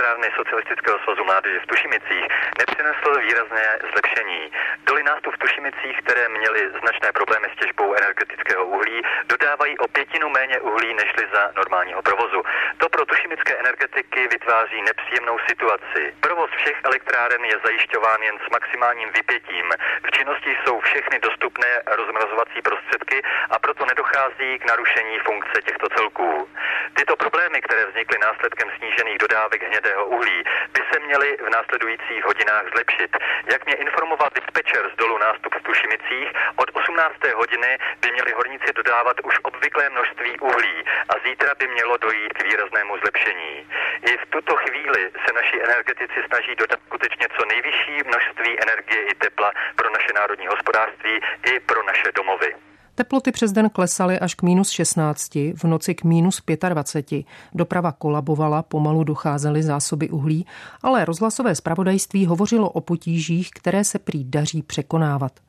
elektrárny 0.06 0.30
Socialistického 0.38 1.00
svazu 1.00 1.24
mládeže 1.24 1.60
v 1.60 1.68
Tušimicích 1.68 2.26
nepřinesl 2.60 3.10
výrazné 3.26 3.66
zlepšení. 3.92 4.52
Doly 4.86 5.04
nástup 5.04 5.34
v 5.36 5.38
Tušimicích, 5.38 5.98
které 6.04 6.30
měly 6.30 6.62
značné 6.82 7.12
problémy 7.12 7.48
s 7.54 7.60
těžbou 7.60 7.94
energetického 7.94 8.66
uhlí, 8.66 9.02
dodávají 9.26 9.78
o 9.78 9.88
pětinu 9.88 10.30
méně 10.30 10.60
uhlí 10.60 10.94
nežli 10.94 11.24
za 11.34 11.52
normálního 11.56 12.02
provozu. 12.02 12.44
To 12.78 12.90
pro 12.90 13.06
tušimické 13.06 13.54
energetiky 13.58 14.28
vytváří 14.28 14.82
nepříjemnou 14.82 15.38
situaci. 15.50 16.02
Provoz 16.20 16.50
všech 16.58 16.78
elektráren 16.84 17.46
je 17.46 17.60
zajišťován 17.66 18.22
jen 18.22 18.38
s 18.46 18.50
maximálním 18.50 19.10
vypětím. 19.12 19.66
V 20.08 20.12
činnosti 20.12 20.58
jsou 20.64 20.80
všechny 20.80 21.20
dostupné 21.20 21.72
rozmrazovací 21.88 22.62
prostředky 22.62 23.22
a 23.50 23.60
proto 23.60 23.86
nedochází 23.86 24.60
k 24.60 24.66
narušení 24.66 25.20
funkce 25.20 25.62
těchto 25.62 25.90
celků. 25.90 26.50
Tyto 26.94 27.16
problémy, 27.16 27.62
které 27.62 27.86
vznikly 27.86 28.18
následkem 28.18 28.70
snížených 28.78 29.18
dodávek 29.18 29.62
hnědého 29.96 30.06
uhlí, 30.06 30.44
by 30.74 30.82
se 30.92 31.00
měly 31.00 31.38
v 31.38 31.50
následujících 31.50 32.24
hodinách 32.26 32.66
zlepšit. 32.74 33.18
Jak 33.52 33.66
mě 33.66 33.76
informoval 33.76 34.30
dispečer 34.36 34.92
z 34.94 34.98
dolu 34.98 35.18
nástup 35.18 35.56
v 35.56 35.64
Tušimicích, 35.64 36.30
od 36.56 36.70
18. 36.74 37.16
hodiny 37.36 37.78
by 38.02 38.12
měli 38.12 38.32
horníci 38.32 38.74
dodávat 38.76 39.18
už 39.24 39.36
obvyklé 39.44 39.90
množství 39.90 40.40
uhlí 40.40 40.76
a 41.10 41.14
zítra 41.26 41.52
by 41.60 41.68
mělo 41.68 41.98
dojít 41.98 42.34
k 42.34 42.44
výraznému 42.44 42.98
zlepšení. 42.98 43.68
I 44.10 44.18
v 44.18 44.26
tuto 44.30 44.56
chvíli 44.56 45.12
se 45.26 45.34
naši 45.34 45.58
energetici 45.64 46.20
snaží 46.28 46.56
dodat 46.56 46.80
skutečně 46.86 47.28
co 47.36 47.46
nejvyšší 47.46 47.96
množství 48.06 48.52
energie 48.66 49.02
i 49.12 49.14
tepla 49.16 49.52
pro 49.76 49.90
naše 49.90 50.14
národní 50.14 50.48
hospodářství 50.48 51.22
i 51.52 51.60
pro 51.60 51.84
naše 51.84 52.12
domovy. 52.12 52.75
Teploty 52.96 53.32
přes 53.32 53.52
den 53.52 53.70
klesaly 53.70 54.20
až 54.20 54.36
k 54.36 54.44
minus 54.44 54.70
16, 54.70 55.36
v 55.36 55.64
noci 55.64 55.96
k 55.96 56.04
minus 56.04 56.42
25. 56.70 57.26
Doprava 57.54 57.92
kolabovala, 57.92 58.64
pomalu 58.64 59.04
docházely 59.04 59.64
zásoby 59.64 60.10
uhlí, 60.10 60.46
ale 60.82 61.06
rozhlasové 61.06 61.56
zpravodajství 61.56 62.26
hovořilo 62.26 62.70
o 62.70 62.82
potížích, 62.82 63.52
které 63.52 63.84
se 63.84 64.00
prý 64.00 64.24
daří 64.24 64.62
překonávat. 64.62 65.40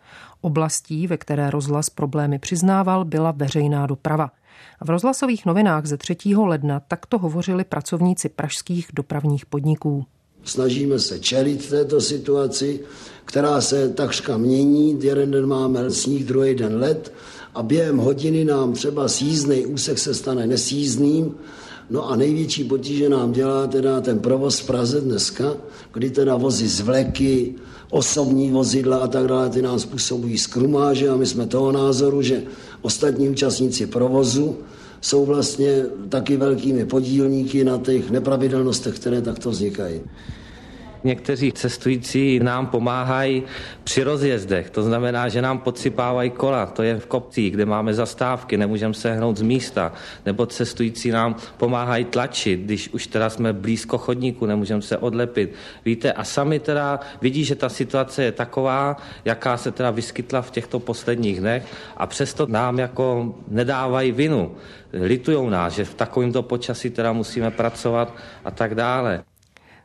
Oblastí, 0.40 1.06
ve 1.06 1.16
které 1.16 1.50
rozhlas 1.50 1.90
problémy 1.90 2.38
přiznával, 2.38 3.04
byla 3.04 3.30
veřejná 3.30 3.86
doprava. 3.86 4.30
V 4.80 4.90
rozhlasových 4.90 5.46
novinách 5.46 5.86
ze 5.86 5.96
3. 5.96 6.16
ledna 6.36 6.80
takto 6.80 7.18
hovořili 7.18 7.64
pracovníci 7.64 8.28
pražských 8.28 8.88
dopravních 8.92 9.46
podniků. 9.46 10.06
Snažíme 10.44 10.98
se 10.98 11.18
čelit 11.18 11.68
této 11.70 12.00
situaci, 12.00 12.80
která 13.24 13.60
se 13.60 13.88
takřka 13.88 14.36
mění. 14.36 14.98
Jeden 15.02 15.30
den 15.30 15.46
máme 15.46 15.90
sníh, 15.90 16.24
druhý 16.24 16.54
den 16.54 16.76
led 16.76 17.12
a 17.56 17.62
během 17.62 17.96
hodiny 17.96 18.44
nám 18.44 18.72
třeba 18.72 19.08
sízný 19.08 19.66
úsek 19.66 19.98
se 19.98 20.14
stane 20.14 20.46
nesízným. 20.46 21.34
No 21.90 22.10
a 22.10 22.16
největší 22.16 22.64
potíže 22.64 23.08
nám 23.08 23.32
dělá 23.32 23.66
teda 23.66 24.00
ten 24.00 24.18
provoz 24.18 24.58
v 24.58 24.66
Praze 24.66 25.00
dneska, 25.00 25.56
kdy 25.92 26.10
teda 26.10 26.36
vozy 26.36 26.68
z 26.68 26.80
vleky, 26.80 27.54
osobní 27.90 28.50
vozidla 28.50 28.96
a 28.96 29.06
tak 29.06 29.26
dále, 29.26 29.50
ty 29.50 29.62
nám 29.62 29.78
způsobují 29.78 30.38
skrumáže 30.38 31.08
a 31.08 31.16
my 31.16 31.26
jsme 31.26 31.46
toho 31.46 31.72
názoru, 31.72 32.22
že 32.22 32.42
ostatní 32.82 33.28
účastníci 33.28 33.86
provozu 33.86 34.56
jsou 35.00 35.24
vlastně 35.24 35.86
taky 36.08 36.36
velkými 36.36 36.84
podílníky 36.84 37.64
na 37.64 37.78
těch 37.78 38.10
nepravidelnostech, 38.10 38.94
které 38.94 39.22
takto 39.22 39.50
vznikají. 39.50 40.00
Někteří 41.06 41.52
cestující 41.52 42.40
nám 42.42 42.66
pomáhají 42.66 43.42
při 43.84 44.02
rozjezdech, 44.02 44.70
to 44.70 44.82
znamená, 44.82 45.28
že 45.28 45.42
nám 45.42 45.58
podsypávají 45.58 46.30
kola, 46.30 46.66
to 46.66 46.82
je 46.82 46.98
v 46.98 47.06
kopcích, 47.06 47.52
kde 47.52 47.66
máme 47.66 47.94
zastávky, 47.94 48.56
nemůžeme 48.56 48.94
se 48.94 49.12
hnout 49.12 49.36
z 49.36 49.42
místa, 49.42 49.92
nebo 50.26 50.46
cestující 50.46 51.10
nám 51.10 51.36
pomáhají 51.56 52.04
tlačit, 52.04 52.60
když 52.60 52.88
už 52.88 53.06
teda 53.06 53.30
jsme 53.30 53.52
blízko 53.52 53.98
chodníku, 53.98 54.46
nemůžeme 54.46 54.82
se 54.82 54.98
odlepit. 54.98 55.54
Víte, 55.84 56.12
a 56.12 56.24
sami 56.24 56.58
teda 56.58 57.00
vidí, 57.22 57.44
že 57.44 57.54
ta 57.54 57.68
situace 57.68 58.24
je 58.24 58.32
taková, 58.32 58.96
jaká 59.24 59.56
se 59.56 59.70
teda 59.70 59.90
vyskytla 59.90 60.42
v 60.42 60.50
těchto 60.50 60.80
posledních 60.80 61.40
dnech 61.40 61.66
a 61.96 62.06
přesto 62.06 62.46
nám 62.46 62.78
jako 62.78 63.34
nedávají 63.48 64.12
vinu. 64.12 64.56
Litujou 64.92 65.48
nás, 65.48 65.72
že 65.72 65.84
v 65.84 65.94
takovémto 65.94 66.42
počasí 66.42 66.90
teda 66.90 67.12
musíme 67.12 67.50
pracovat 67.50 68.14
a 68.44 68.50
tak 68.50 68.74
dále 68.74 69.22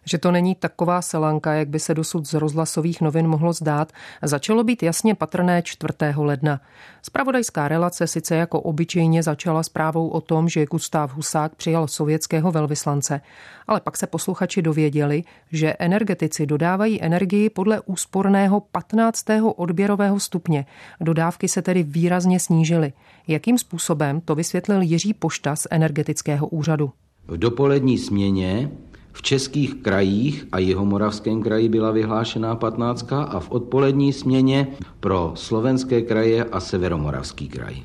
že 0.05 0.17
to 0.17 0.31
není 0.31 0.55
taková 0.55 1.01
selanka, 1.01 1.53
jak 1.53 1.69
by 1.69 1.79
se 1.79 1.93
dosud 1.93 2.27
z 2.27 2.33
rozhlasových 2.33 3.01
novin 3.01 3.27
mohlo 3.27 3.53
zdát, 3.53 3.91
začalo 4.21 4.63
být 4.63 4.83
jasně 4.83 5.15
patrné 5.15 5.61
4. 5.61 5.93
ledna. 6.17 6.61
Spravodajská 7.01 7.67
relace 7.67 8.07
sice 8.07 8.35
jako 8.35 8.61
obyčejně 8.61 9.23
začala 9.23 9.63
zprávou 9.63 10.07
o 10.07 10.21
tom, 10.21 10.49
že 10.49 10.65
Gustav 10.65 11.13
Husák 11.13 11.55
přijal 11.55 11.87
sovětského 11.87 12.51
velvyslance, 12.51 13.21
ale 13.67 13.81
pak 13.81 13.97
se 13.97 14.07
posluchači 14.07 14.61
dověděli, 14.61 15.23
že 15.51 15.75
energetici 15.79 16.45
dodávají 16.45 17.01
energii 17.01 17.49
podle 17.49 17.81
úsporného 17.85 18.59
15. 18.59 19.25
odběrového 19.55 20.19
stupně. 20.19 20.65
Dodávky 21.01 21.47
se 21.47 21.61
tedy 21.61 21.83
výrazně 21.83 22.39
snížily. 22.39 22.93
Jakým 23.27 23.57
způsobem 23.57 24.21
to 24.21 24.35
vysvětlil 24.35 24.81
Jiří 24.81 25.13
Pošta 25.13 25.55
z 25.55 25.67
energetického 25.71 26.47
úřadu. 26.47 26.91
V 27.27 27.37
dopolední 27.37 27.97
směně 27.97 28.71
v 29.11 29.21
českých 29.21 29.75
krajích 29.75 30.47
a 30.51 30.59
Jihomoravském 30.59 31.43
kraji 31.43 31.69
byla 31.69 31.91
vyhlášená 31.91 32.55
15 32.55 33.13
a 33.13 33.39
v 33.39 33.51
odpolední 33.51 34.13
směně 34.13 34.67
pro 34.99 35.31
slovenské 35.35 36.01
kraje 36.01 36.43
a 36.43 36.59
Severomoravský 36.59 37.47
kraj. 37.47 37.75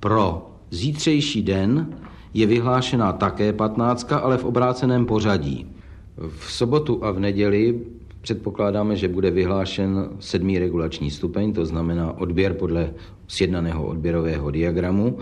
Pro 0.00 0.50
zítřejší 0.70 1.42
den 1.42 1.86
je 2.34 2.46
vyhlášená 2.46 3.12
také 3.12 3.52
15, 3.52 4.12
ale 4.12 4.38
v 4.38 4.44
obráceném 4.44 5.06
pořadí. 5.06 5.66
V 6.38 6.52
sobotu 6.52 7.04
a 7.04 7.10
v 7.10 7.20
neděli 7.20 7.80
předpokládáme, 8.20 8.96
že 8.96 9.08
bude 9.08 9.30
vyhlášen 9.30 10.08
sedmý 10.20 10.58
regulační 10.58 11.10
stupeň, 11.10 11.52
to 11.52 11.66
znamená 11.66 12.12
odběr 12.18 12.54
podle 12.54 12.94
sjednaného 13.28 13.86
odběrového 13.86 14.50
diagramu. 14.50 15.18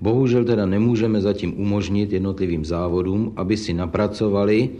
Bohužel 0.00 0.44
teda 0.44 0.66
nemůžeme 0.66 1.20
zatím 1.20 1.60
umožnit 1.60 2.12
jednotlivým 2.12 2.64
závodům, 2.64 3.32
aby 3.36 3.56
si 3.56 3.72
napracovali 3.72 4.70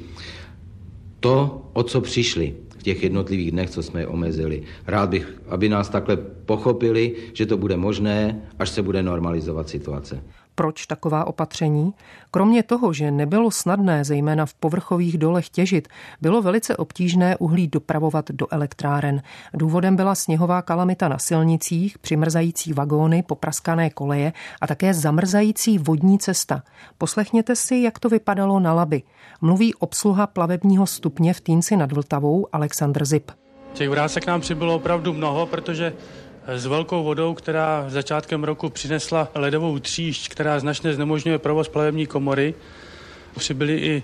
to, 1.21 1.63
o 1.73 1.83
co 1.83 2.01
přišli 2.01 2.55
v 2.79 2.83
těch 2.83 3.03
jednotlivých 3.03 3.51
dnech, 3.51 3.71
co 3.71 3.83
jsme 3.83 4.01
je 4.01 4.07
omezili. 4.07 4.63
Rád 4.87 5.11
bych, 5.11 5.43
aby 5.49 5.69
nás 5.69 5.89
takhle 5.89 6.17
pochopili, 6.47 7.15
že 7.33 7.47
to 7.47 7.57
bude 7.57 7.77
možné, 7.77 8.43
až 8.59 8.71
se 8.71 8.83
bude 8.83 9.03
normalizovat 9.03 9.69
situace. 9.69 10.23
Proč 10.59 10.87
taková 10.87 11.27
opatření? 11.27 11.95
Kromě 12.31 12.63
toho, 12.63 12.93
že 12.93 13.11
nebylo 13.11 13.51
snadné, 13.51 14.05
zejména 14.05 14.47
v 14.47 14.55
povrchových 14.55 15.19
dolech 15.19 15.49
těžit, 15.49 15.89
bylo 16.21 16.43
velice 16.43 16.77
obtížné 16.77 17.37
uhlí 17.37 17.69
dopravovat 17.69 18.31
do 18.31 18.47
elektráren. 18.51 19.23
Důvodem 19.55 19.97
byla 19.97 20.15
sněhová 20.15 20.63
kalamita 20.63 21.09
na 21.09 21.19
silnicích, 21.19 21.99
přimrzající 21.99 22.73
vagóny, 22.73 23.23
popraskané 23.23 23.91
koleje 23.91 24.33
a 24.61 24.67
také 24.67 24.95
zamrzající 24.95 25.79
vodní 25.79 26.19
cesta. 26.19 26.63
Poslechněte 26.99 27.57
si, 27.57 27.77
jak 27.77 27.99
to 27.99 28.09
vypadalo 28.09 28.61
na 28.61 28.73
Laby. 28.73 29.03
Mluví 29.41 29.75
obsluha 29.75 30.27
plavebního 30.27 30.87
stupně 30.87 31.35
v 31.35 31.41
Týnci 31.41 31.77
nad 31.77 31.93
Vltavou 31.93 32.47
Aleksandr 32.53 33.05
Zip. 33.05 33.31
Těch 33.73 33.91
vrásek 33.91 34.27
nám 34.27 34.41
přibylo 34.41 34.75
opravdu 34.75 35.13
mnoho, 35.13 35.47
protože 35.47 35.93
s 36.49 36.67
velkou 36.67 37.03
vodou, 37.03 37.35
která 37.35 37.85
začátkem 37.89 38.45
roku 38.45 38.69
přinesla 38.69 39.29
ledovou 39.35 39.79
tříšť, 39.79 40.29
která 40.29 40.61
značně 40.61 40.95
znemožňuje 40.95 41.39
provoz 41.39 41.69
plavební 41.69 42.07
komory. 42.07 42.55
Přibyly 43.39 43.77
i 43.77 44.03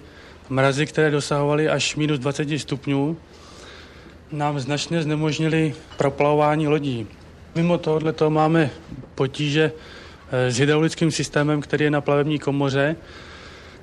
mrazy, 0.49 0.87
které 0.87 1.11
dosahovaly 1.11 1.69
až 1.69 1.97
minus 1.97 2.19
20 2.19 2.59
stupňů. 2.59 3.17
Nám 4.33 4.61
značně 4.61 5.03
znemožnili 5.03 5.75
proplavování 5.97 6.69
lodí. 6.69 7.07
Mimo 7.55 7.79
tohoto 7.79 8.31
máme 8.31 8.71
potíže 9.15 9.73
eh, 10.33 10.51
s 10.51 10.59
hydraulickým 10.59 11.11
systémem, 11.11 11.61
který 11.61 11.85
je 11.85 11.91
na 11.91 12.01
plavební 12.01 12.39
komoře. 12.39 12.97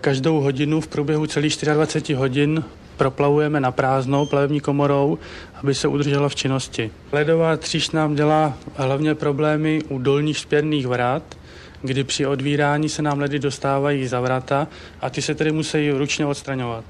Každou 0.02 0.40
hodinu 0.40 0.82
v 0.82 0.88
průběhu 0.88 1.28
celých 1.28 1.58
24 1.74 2.14
hodin 2.14 2.64
proplavujeme 3.02 3.60
na 3.60 3.72
prázdnou 3.72 4.26
plavební 4.26 4.60
komorou, 4.60 5.18
aby 5.56 5.76
se 5.76 5.88
udržela 5.88 6.30
v 6.30 6.36
činnosti. 6.36 6.92
Ledová 7.12 7.58
tříš 7.58 7.92
nám 7.92 8.16
dělá 8.16 8.54
hlavně 8.76 9.16
problémy 9.16 9.82
u 9.90 9.98
dolních 9.98 10.38
spěrných 10.38 10.88
vrat, 10.88 11.24
kdy 11.82 12.04
při 12.04 12.26
odvírání 12.26 12.90
se 12.90 13.02
nám 13.02 13.20
ledy 13.20 13.40
dostávají 13.40 14.08
za 14.08 14.20
vrata 14.22 14.68
a 15.02 15.10
ty 15.10 15.22
se 15.22 15.36
tedy 15.36 15.52
musí 15.52 15.92
ručně 15.92 16.26
odstraňovat. 16.26 16.86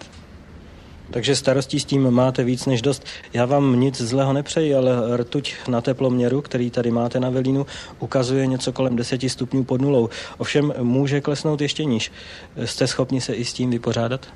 takže 1.11 1.35
starostí 1.35 1.79
s 1.79 1.85
tím 1.85 2.11
máte 2.11 2.43
víc 2.43 2.65
než 2.65 2.81
dost. 2.81 3.05
Já 3.33 3.45
vám 3.45 3.79
nic 3.79 4.01
zlého 4.01 4.33
nepřeji, 4.33 4.75
ale 4.75 5.17
rtuť 5.17 5.53
na 5.67 5.81
teploměru, 5.81 6.41
který 6.41 6.69
tady 6.69 6.91
máte 6.91 7.19
na 7.19 7.29
Velínu, 7.29 7.65
ukazuje 7.99 8.47
něco 8.47 8.71
kolem 8.71 8.95
10 8.95 9.21
stupňů 9.27 9.63
pod 9.63 9.81
nulou. 9.81 10.09
Ovšem 10.37 10.73
může 10.81 11.21
klesnout 11.21 11.61
ještě 11.61 11.85
níž. 11.85 12.11
Jste 12.65 12.87
schopni 12.87 13.21
se 13.21 13.33
i 13.33 13.45
s 13.45 13.53
tím 13.53 13.69
vypořádat? 13.69 14.27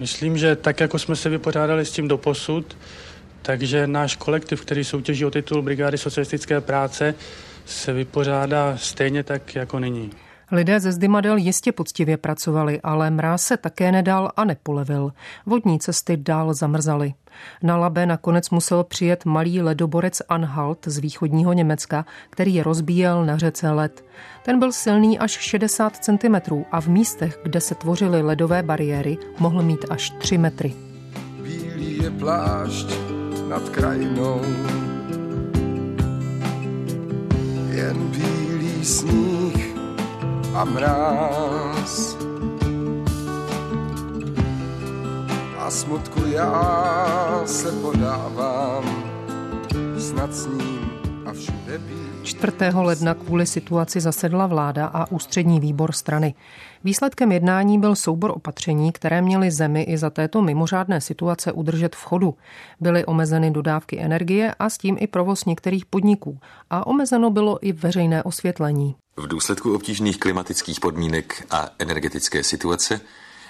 Myslím, 0.00 0.38
že 0.38 0.56
tak, 0.56 0.80
jako 0.80 0.98
jsme 0.98 1.16
se 1.16 1.28
vypořádali 1.28 1.84
s 1.84 1.92
tím 1.92 2.08
doposud, 2.08 2.76
takže 3.42 3.86
náš 3.86 4.16
kolektiv, 4.16 4.60
který 4.60 4.84
soutěží 4.84 5.24
o 5.24 5.30
titul 5.30 5.62
Brigády 5.62 5.98
socialistické 5.98 6.60
práce, 6.60 7.14
se 7.66 7.92
vypořádá 7.92 8.76
stejně 8.76 9.22
tak, 9.22 9.54
jako 9.54 9.78
nyní. 9.78 10.10
Lidé 10.52 10.80
ze 10.80 10.92
Zdymadel 10.92 11.36
jistě 11.36 11.72
poctivě 11.72 12.16
pracovali, 12.16 12.80
ale 12.80 13.10
mráz 13.10 13.42
se 13.42 13.56
také 13.56 13.92
nedal 13.92 14.30
a 14.36 14.44
nepolevil. 14.44 15.12
Vodní 15.46 15.78
cesty 15.78 16.16
dál 16.16 16.54
zamrzaly. 16.54 17.14
Na 17.62 17.76
Labe 17.76 18.06
nakonec 18.06 18.50
musel 18.50 18.84
přijet 18.84 19.24
malý 19.24 19.62
ledoborec 19.62 20.22
Anhalt 20.28 20.78
z 20.86 20.98
východního 20.98 21.52
Německa, 21.52 22.04
který 22.30 22.62
rozbíjel 22.62 23.24
na 23.24 23.38
řece 23.38 23.70
led. 23.70 24.04
Ten 24.44 24.58
byl 24.58 24.72
silný 24.72 25.18
až 25.18 25.30
60 25.30 25.96
cm 25.96 26.34
a 26.72 26.80
v 26.80 26.88
místech, 26.88 27.38
kde 27.42 27.60
se 27.60 27.74
tvořily 27.74 28.22
ledové 28.22 28.62
bariéry, 28.62 29.18
mohl 29.38 29.62
mít 29.62 29.84
až 29.90 30.10
3 30.10 30.38
metry. 30.38 30.74
Bílý 31.42 32.02
je 32.02 32.10
plášť 32.10 32.86
nad 33.48 33.68
krajinou, 33.68 34.40
jen 37.70 37.96
bílý 37.96 38.84
sníh 38.84 39.67
a 40.54 40.64
mráz. 40.64 42.16
A 45.58 45.70
smutku 45.70 46.20
já 46.26 47.42
se 47.46 47.72
podávám, 47.72 48.84
snad 49.98 50.34
s 50.34 50.46
ním 50.46 50.90
a 51.26 51.32
všude 51.32 51.78
být. 51.78 52.08
4. 52.22 52.52
ledna 52.74 53.14
kvůli 53.14 53.46
situaci 53.46 54.00
zasedla 54.00 54.46
vláda 54.46 54.86
a 54.86 55.10
ústřední 55.12 55.60
výbor 55.60 55.92
strany. 55.92 56.34
Výsledkem 56.84 57.32
jednání 57.32 57.78
byl 57.78 57.96
soubor 57.96 58.30
opatření, 58.30 58.92
které 58.92 59.22
měly 59.22 59.50
zemi 59.50 59.82
i 59.82 59.98
za 59.98 60.10
této 60.10 60.42
mimořádné 60.42 61.00
situace 61.00 61.52
udržet 61.52 61.96
v 61.96 62.04
chodu. 62.04 62.34
Byly 62.80 63.04
omezeny 63.04 63.50
dodávky 63.50 64.00
energie 64.00 64.54
a 64.58 64.70
s 64.70 64.78
tím 64.78 64.96
i 65.00 65.06
provoz 65.06 65.44
některých 65.44 65.86
podniků. 65.86 66.38
A 66.70 66.86
omezeno 66.86 67.30
bylo 67.30 67.66
i 67.66 67.72
veřejné 67.72 68.22
osvětlení. 68.22 68.94
V 69.18 69.26
důsledku 69.26 69.74
obtížných 69.74 70.18
klimatických 70.18 70.80
podmínek 70.80 71.46
a 71.50 71.68
energetické 71.78 72.44
situace 72.44 73.00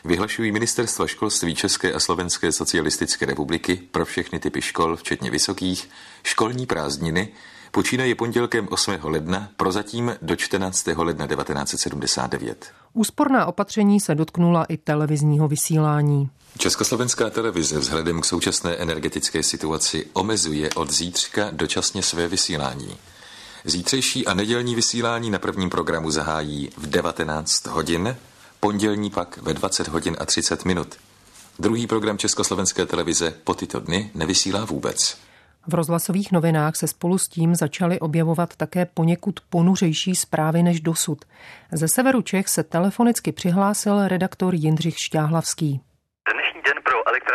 vyhlašují 0.04 0.52
ministerstva 0.52 1.06
školství 1.06 1.54
České 1.54 1.92
a 1.92 2.00
Slovenské 2.00 2.52
socialistické 2.52 3.26
republiky 3.26 3.76
pro 3.90 4.04
všechny 4.04 4.38
typy 4.38 4.62
škol, 4.62 4.96
včetně 4.96 5.30
vysokých, 5.30 5.90
školní 6.22 6.66
prázdniny, 6.66 7.28
počínaje 7.70 8.14
pondělkem 8.14 8.68
8. 8.70 8.98
ledna, 9.02 9.48
prozatím 9.56 10.16
do 10.22 10.37
14. 10.37 10.87
ledna 10.87 11.26
1979. 11.26 12.72
Úsporná 12.92 13.46
opatření 13.46 14.00
se 14.00 14.14
dotknula 14.14 14.64
i 14.64 14.76
televizního 14.76 15.48
vysílání. 15.48 16.30
Československá 16.58 17.30
televize 17.30 17.78
vzhledem 17.78 18.20
k 18.20 18.25
současné 18.25 18.75
energetické 18.75 19.42
situaci 19.42 20.06
omezuje 20.12 20.70
od 20.70 20.90
zítřka 20.90 21.48
dočasně 21.52 22.02
své 22.02 22.28
vysílání. 22.28 22.96
Zítřejší 23.68 24.26
a 24.26 24.34
nedělní 24.34 24.75
vysílání 24.75 25.30
na 25.30 25.38
prvním 25.38 25.70
programu 25.70 26.10
zahájí 26.10 26.70
v 26.76 26.87
19 26.87 27.66
hodin, 27.66 28.16
pondělní 28.60 29.10
pak 29.10 29.38
ve 29.42 29.54
20 29.54 29.88
hodin 29.88 30.16
a 30.20 30.26
30 30.26 30.64
minut. 30.64 30.96
Druhý 31.58 31.87
program 31.87 32.18
Československé 32.18 32.87
televize 32.87 33.34
po 33.44 33.54
tyto 33.54 33.80
dny 33.80 34.10
nevysílá 34.14 34.64
vůbec. 34.64 35.18
V 35.66 35.75
rozhlasových 35.75 36.32
novinách 36.32 36.76
se 36.76 36.88
spolu 36.88 37.19
s 37.19 37.28
tím 37.28 37.54
začaly 37.54 38.00
objevovat 38.00 38.56
také 38.56 38.86
poněkud 38.86 39.40
ponuřejší 39.50 40.14
zprávy 40.14 40.62
než 40.62 40.80
dosud. 40.80 41.25
Ze 41.73 41.88
severu 41.88 42.23
Čech 42.23 42.49
se 42.49 42.62
telefonicky 42.62 43.32
přihlásil 43.32 44.08
redaktor 44.08 44.54
Jindřich 44.54 44.99
Šťáhlavský 44.99 45.80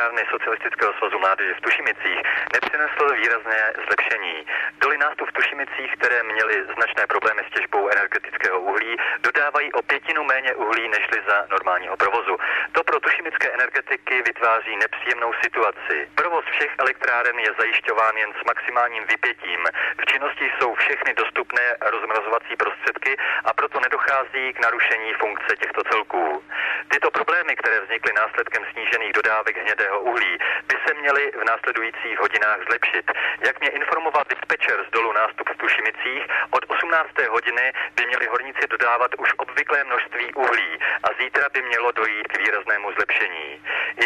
elektrárny 0.04 0.32
Socialistického 0.32 0.94
svazu 0.94 1.20
mládeže 1.20 1.54
v 1.54 1.62
Tušimicích 1.62 2.20
nepřinesl 2.54 3.04
výrazné 3.16 3.74
zlepšení. 3.88 4.46
Doly 4.82 4.98
nástup 4.98 5.30
v 5.30 5.34
Tušimicích, 5.34 5.92
které 5.98 6.24
měly 6.24 6.56
značné 6.76 7.08
problémy 7.08 7.42
s 7.48 7.54
těžbou 7.54 7.90
energetického 7.90 8.60
uhlí, 8.60 8.98
dodávají 9.24 9.74
o 9.74 9.82
pětinu 9.82 10.24
méně 10.24 10.56
uhlí 10.56 10.90
nežli 10.90 11.20
za 11.30 11.46
normálního 11.52 11.98
provozu. 11.98 12.36
To 12.72 12.84
pro 12.84 13.00
tušimické 13.00 13.48
energetiky 13.52 14.22
vytváří 14.22 14.76
nepříjemnou 14.78 15.32
situaci. 15.44 15.98
Provoz 16.16 16.46
všech 16.46 16.72
elektráren 16.78 17.40
je 17.40 17.52
zajišťován 17.60 18.16
jen 18.18 18.32
s 18.40 18.44
maximálním 18.46 19.06
vypětím. 19.06 19.62
V 20.02 20.06
činnosti 20.06 20.52
jsou 20.52 20.76
všechny 20.76 21.14
dostupné 21.14 21.66
rozmrazovací 21.82 22.56
prostředky 22.56 23.18
a 23.44 23.54
proto 23.54 23.80
nedochází 23.80 24.54
k 24.54 24.60
narušení 24.60 25.14
funkce 25.14 25.56
těchto 25.56 25.84
celků. 25.84 26.44
Tyto 26.88 27.12
problémy, 27.12 27.56
které 27.56 27.80
vznikly 27.80 28.14
následkem 28.14 28.64
snížených 28.74 29.14
dodávek 29.14 29.58
hnědého 29.58 29.93
uhlí, 30.00 30.38
by 30.70 30.76
se 30.86 30.94
měly 30.94 31.32
v 31.42 31.44
následujících 31.52 32.20
hodinách 32.20 32.60
zlepšit. 32.68 33.06
Jak 33.48 33.60
mě 33.60 33.70
informoval 33.70 34.24
dispečer 34.30 34.78
z 34.88 34.92
dolu 34.92 35.14
nástup 35.14 35.48
v 35.50 35.58
Tušimicích, 35.58 36.24
od 36.52 36.64
18. 36.68 37.10
hodiny 37.30 37.66
by 37.96 38.06
měli 38.06 38.26
horníci 38.26 38.64
dodávat 38.70 39.12
už 39.24 39.30
obvyklé 39.38 39.84
množství 39.84 40.34
uhlí 40.34 40.72
a 41.06 41.08
zítra 41.20 41.46
by 41.54 41.62
mělo 41.62 41.92
dojít 41.92 42.28
k 42.28 42.38
výraznému 42.42 42.88
zlepšení. 42.98 43.50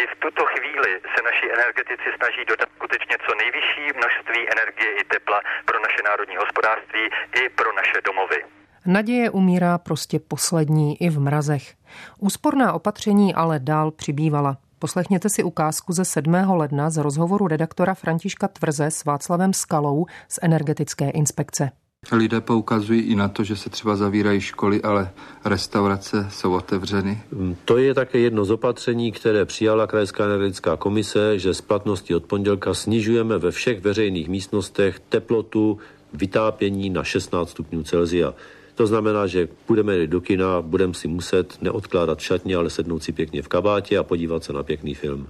v 0.12 0.14
tuto 0.18 0.42
chvíli 0.52 1.00
se 1.14 1.20
naši 1.28 1.46
energetici 1.56 2.08
snaží 2.18 2.44
dodat 2.44 2.68
skutečně 2.76 3.16
co 3.24 3.34
nejvyšší 3.34 3.84
množství 3.98 4.40
energie 4.56 4.90
i 5.00 5.04
tepla 5.04 5.40
pro 5.64 5.78
naše 5.80 6.00
národní 6.08 6.36
hospodářství 6.36 7.04
i 7.40 7.48
pro 7.48 7.72
naše 7.72 8.00
domovy. 8.04 8.44
Naděje 8.86 9.30
umírá 9.30 9.78
prostě 9.78 10.18
poslední 10.18 11.02
i 11.02 11.10
v 11.10 11.20
mrazech. 11.20 11.74
Úsporná 12.18 12.72
opatření 12.72 13.34
ale 13.34 13.58
dál 13.58 13.90
přibývala. 13.90 14.56
Poslechněte 14.78 15.28
si 15.28 15.42
ukázku 15.42 15.92
ze 15.92 16.04
7. 16.04 16.34
ledna 16.34 16.90
z 16.90 16.96
rozhovoru 16.96 17.46
redaktora 17.46 17.94
Františka 17.94 18.48
Tvrze 18.48 18.86
s 18.86 19.04
Václavem 19.04 19.52
Skalou 19.52 20.06
z 20.28 20.38
energetické 20.42 21.10
inspekce. 21.10 21.70
Lidé 22.12 22.40
poukazují 22.40 23.00
i 23.00 23.14
na 23.14 23.28
to, 23.28 23.44
že 23.44 23.56
se 23.56 23.70
třeba 23.70 23.96
zavírají 23.96 24.40
školy, 24.40 24.82
ale 24.82 25.10
restaurace 25.44 26.26
jsou 26.30 26.52
otevřeny. 26.52 27.22
To 27.64 27.78
je 27.78 27.94
také 27.94 28.18
jedno 28.18 28.44
z 28.44 28.50
opatření, 28.50 29.12
které 29.12 29.44
přijala 29.44 29.86
Krajská 29.86 30.24
energetická 30.24 30.76
komise, 30.76 31.38
že 31.38 31.54
z 31.54 31.60
platnosti 31.60 32.14
od 32.14 32.24
pondělka 32.24 32.74
snižujeme 32.74 33.38
ve 33.38 33.50
všech 33.50 33.80
veřejných 33.80 34.28
místnostech 34.28 35.00
teplotu 35.08 35.78
vytápění 36.12 36.90
na 36.90 37.04
16 37.04 37.50
stupňů 37.50 37.82
Celzia. 37.82 38.34
To 38.78 38.86
znamená, 38.86 39.26
že 39.26 39.48
budeme 39.68 40.06
do 40.06 40.20
kina, 40.20 40.62
budeme 40.62 40.94
si 40.94 41.08
muset 41.08 41.58
neodkládat 41.62 42.20
šatně, 42.20 42.56
ale 42.56 42.70
sednout 42.70 43.02
si 43.02 43.12
pěkně 43.12 43.42
v 43.42 43.48
kabátě 43.48 43.98
a 43.98 44.02
podívat 44.02 44.44
se 44.44 44.52
na 44.52 44.62
pěkný 44.62 44.94
film. 44.94 45.26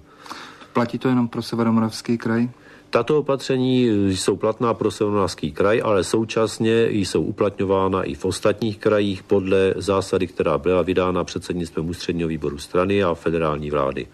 Platí 0.73 0.99
to 0.99 1.09
jenom 1.09 1.29
pro 1.29 1.43
Severomoravský 1.43 2.19
kraj? 2.19 2.49
Tato 2.91 3.19
opatření 3.19 3.89
jsou 4.17 4.37
platná 4.37 4.75
pro 4.75 4.91
Severomoravský 4.91 5.53
kraj, 5.53 5.81
ale 5.85 6.05
současně 6.05 6.87
jsou 6.91 7.23
uplatňována 7.23 8.03
i 8.03 8.15
v 8.15 8.25
ostatních 8.25 8.79
krajích 8.79 9.23
podle 9.23 9.75
zásady, 9.77 10.27
která 10.27 10.59
byla 10.59 10.83
vydána 10.83 11.25
předsednictvem 11.25 11.89
ústředního 11.89 12.29
výboru 12.29 12.59
strany 12.59 13.03
a 13.03 13.15
federální 13.15 13.71
vlády. 13.71 14.07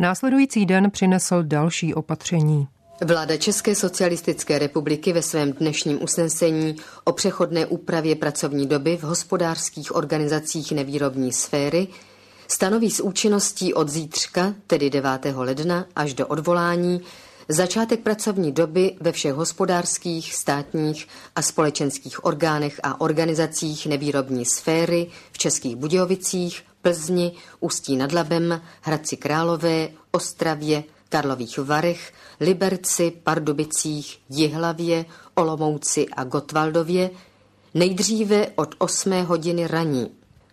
Následující 0.00 0.66
den 0.66 0.90
přinesl 0.90 1.42
další 1.42 1.94
opatření. 1.94 2.66
Vláda 3.04 3.36
České 3.36 3.74
socialistické 3.74 4.58
republiky 4.58 5.12
ve 5.12 5.22
svém 5.22 5.52
dnešním 5.52 6.02
usnesení 6.02 6.76
o 7.04 7.12
přechodné 7.12 7.66
úpravě 7.66 8.16
pracovní 8.16 8.66
doby 8.66 8.96
v 8.96 9.02
hospodářských 9.02 9.96
organizacích 9.96 10.72
nevýrobní 10.72 11.32
sféry 11.32 11.88
stanoví 12.48 12.90
s 12.90 13.00
účinností 13.00 13.74
od 13.74 13.88
zítřka, 13.88 14.54
tedy 14.66 14.90
9. 14.90 15.10
ledna, 15.34 15.86
až 15.96 16.14
do 16.14 16.26
odvolání, 16.26 17.00
začátek 17.48 18.00
pracovní 18.00 18.52
doby 18.52 18.96
ve 19.00 19.12
všech 19.12 19.34
hospodářských, 19.34 20.34
státních 20.34 21.08
a 21.36 21.42
společenských 21.42 22.24
orgánech 22.24 22.80
a 22.82 23.00
organizacích 23.00 23.86
nevýrobní 23.86 24.44
sféry 24.44 25.06
v 25.32 25.38
Českých 25.38 25.76
Budějovicích, 25.76 26.62
Plzni, 26.82 27.32
Ústí 27.60 27.96
nad 27.96 28.12
Labem, 28.12 28.62
Hradci 28.80 29.16
Králové, 29.16 29.88
Ostravě, 30.10 30.84
Karlových 31.08 31.58
Varech, 31.58 32.12
Liberci, 32.40 33.12
Pardubicích, 33.24 34.18
Jihlavě, 34.28 35.04
Olomouci 35.34 36.06
a 36.08 36.24
Gotwaldově, 36.24 37.10
nejdříve 37.74 38.46
od 38.54 38.74
8 38.78 39.24
hodiny 39.24 39.66
raní. 39.66 40.10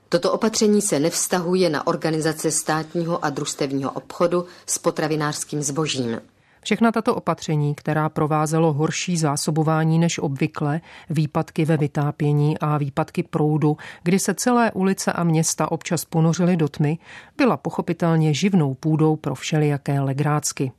Toto 0.09 0.31
opatření 0.31 0.81
se 0.81 0.99
nevztahuje 0.99 1.69
na 1.69 1.87
organizace 1.87 2.51
státního 2.51 3.25
a 3.25 3.29
družstevního 3.29 3.91
obchodu 3.91 4.45
s 4.65 4.77
potravinářským 4.77 5.63
zbožím. 5.63 6.21
Všechna 6.63 6.91
tato 6.91 7.15
opatření, 7.15 7.75
která 7.75 8.09
provázelo 8.09 8.73
horší 8.73 9.17
zásobování 9.17 9.99
než 9.99 10.19
obvykle, 10.19 10.81
výpadky 11.09 11.65
ve 11.65 11.77
vytápění 11.77 12.57
a 12.59 12.77
výpadky 12.77 13.23
proudu, 13.23 13.77
kdy 14.03 14.19
se 14.19 14.33
celé 14.33 14.71
ulice 14.71 15.11
a 15.11 15.23
města 15.23 15.71
občas 15.71 16.05
ponořily 16.05 16.57
do 16.57 16.67
tmy, 16.69 16.97
byla 17.37 17.57
pochopitelně 17.57 18.33
živnou 18.33 18.73
půdou 18.73 19.15
pro 19.15 19.35
všelijaké 19.35 19.99
legrácky. 19.99 20.71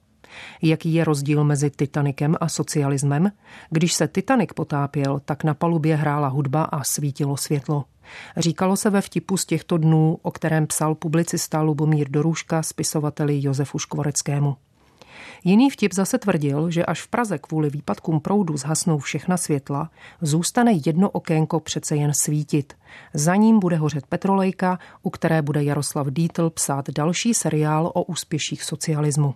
Jaký 0.62 0.94
je 0.94 1.04
rozdíl 1.04 1.44
mezi 1.44 1.70
Titanikem 1.70 2.36
a 2.40 2.48
socialismem? 2.48 3.32
Když 3.70 3.92
se 3.92 4.08
Titanic 4.08 4.50
potápěl, 4.54 5.20
tak 5.24 5.44
na 5.44 5.54
palubě 5.54 5.96
hrála 5.96 6.28
hudba 6.28 6.64
a 6.64 6.84
svítilo 6.84 7.36
světlo. 7.36 7.84
Říkalo 8.36 8.76
se 8.76 8.90
ve 8.90 9.00
vtipu 9.00 9.36
z 9.36 9.46
těchto 9.46 9.78
dnů, 9.78 10.18
o 10.22 10.30
kterém 10.30 10.66
psal 10.66 10.94
publicista 10.94 11.62
Lubomír 11.62 12.10
Doruška 12.10 12.62
spisovateli 12.62 13.42
Josefu 13.42 13.78
Škvoreckému. 13.78 14.56
Jiný 15.44 15.70
vtip 15.70 15.94
zase 15.94 16.18
tvrdil, 16.18 16.70
že 16.70 16.84
až 16.84 17.02
v 17.02 17.08
Praze 17.08 17.38
kvůli 17.38 17.70
výpadkům 17.70 18.20
proudu 18.20 18.56
zhasnou 18.56 18.98
všechna 18.98 19.36
světla, 19.36 19.90
zůstane 20.20 20.72
jedno 20.86 21.10
okénko 21.10 21.60
přece 21.60 21.96
jen 21.96 22.12
svítit. 22.14 22.74
Za 23.14 23.36
ním 23.36 23.60
bude 23.60 23.76
hořet 23.76 24.06
petrolejka, 24.06 24.78
u 25.02 25.10
které 25.10 25.42
bude 25.42 25.64
Jaroslav 25.64 26.06
Dítl 26.10 26.50
psát 26.50 26.90
další 26.90 27.34
seriál 27.34 27.90
o 27.94 28.02
úspěších 28.02 28.62
socialismu. 28.62 29.34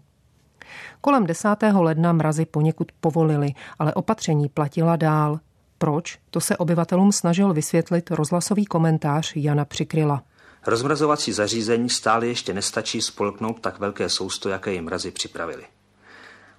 Kolem 1.01 1.27
10. 1.27 1.49
ledna 1.73 2.13
mrazy 2.13 2.47
poněkud 2.47 2.93
povolili, 3.01 3.53
ale 3.79 3.95
opatření 3.95 4.49
platila 4.49 4.97
dál. 4.97 5.41
Proč? 5.79 6.19
To 6.31 6.41
se 6.41 6.57
obyvatelům 6.57 7.13
snažil 7.13 7.53
vysvětlit 7.53 8.11
rozhlasový 8.11 8.65
komentář 8.65 9.33
Jana 9.37 9.65
Přikryla. 9.65 10.23
Rozmrazovací 10.67 11.33
zařízení 11.33 11.91
stále 11.91 12.27
ještě 12.27 12.55
nestačí 12.55 13.03
spolknout 13.03 13.61
tak 13.61 13.79
velké 13.79 14.09
sousto, 14.09 14.49
jaké 14.49 14.73
jim 14.73 14.85
mrazy 14.85 15.11
připravili. 15.11 15.65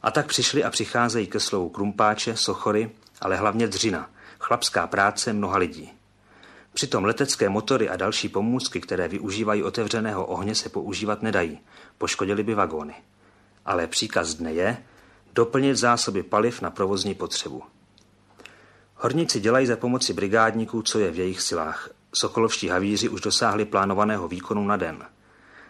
A 0.02 0.12
tak 0.12 0.28
přišli 0.28 0.64
a 0.64 0.70
přicházejí 0.70 1.28
ke 1.28 1.40
slovu 1.40 1.70
krumpáče, 1.70 2.36
sochory, 2.36 2.92
ale 3.22 3.38
hlavně 3.38 3.68
dřina, 3.68 4.10
chlapská 4.40 4.88
práce 4.88 5.34
mnoha 5.34 5.58
lidí. 5.58 5.94
Přitom 6.74 7.06
letecké 7.06 7.50
motory 7.50 7.90
a 7.90 7.96
další 7.96 8.30
pomůcky, 8.30 8.82
které 8.82 9.08
využívají 9.08 9.64
otevřeného 9.64 10.26
ohně, 10.26 10.56
se 10.56 10.70
používat 10.70 11.22
nedají. 11.22 11.60
Poškodili 11.98 12.44
by 12.44 12.54
vagóny. 12.54 12.94
Ale 13.66 13.88
příkaz 13.88 14.34
dne 14.34 14.54
je 14.54 14.78
doplnit 15.34 15.76
zásoby 15.76 16.24
paliv 16.24 16.62
na 16.62 16.70
provozní 16.70 17.16
potřebu. 17.16 17.64
Horníci 18.96 19.40
dělají 19.40 19.68
za 19.68 19.76
pomoci 19.76 20.14
brigádníků, 20.14 20.82
co 20.82 21.00
je 21.00 21.12
v 21.12 21.20
jejich 21.20 21.42
silách. 21.42 21.90
Sokolovští 22.14 22.68
havíři 22.68 23.10
už 23.10 23.22
dosáhli 23.22 23.66
plánovaného 23.66 24.28
výkonu 24.28 24.68
na 24.68 24.78
den. 24.78 25.06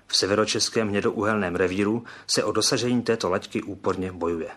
V 0.08 0.18
severočeském 0.18 0.88
hnědouhelném 0.88 1.56
revíru 1.56 2.04
se 2.28 2.44
o 2.44 2.52
dosažení 2.52 3.02
této 3.02 3.30
laťky 3.30 3.64
úporně 3.64 4.12
bojuje. 4.12 4.50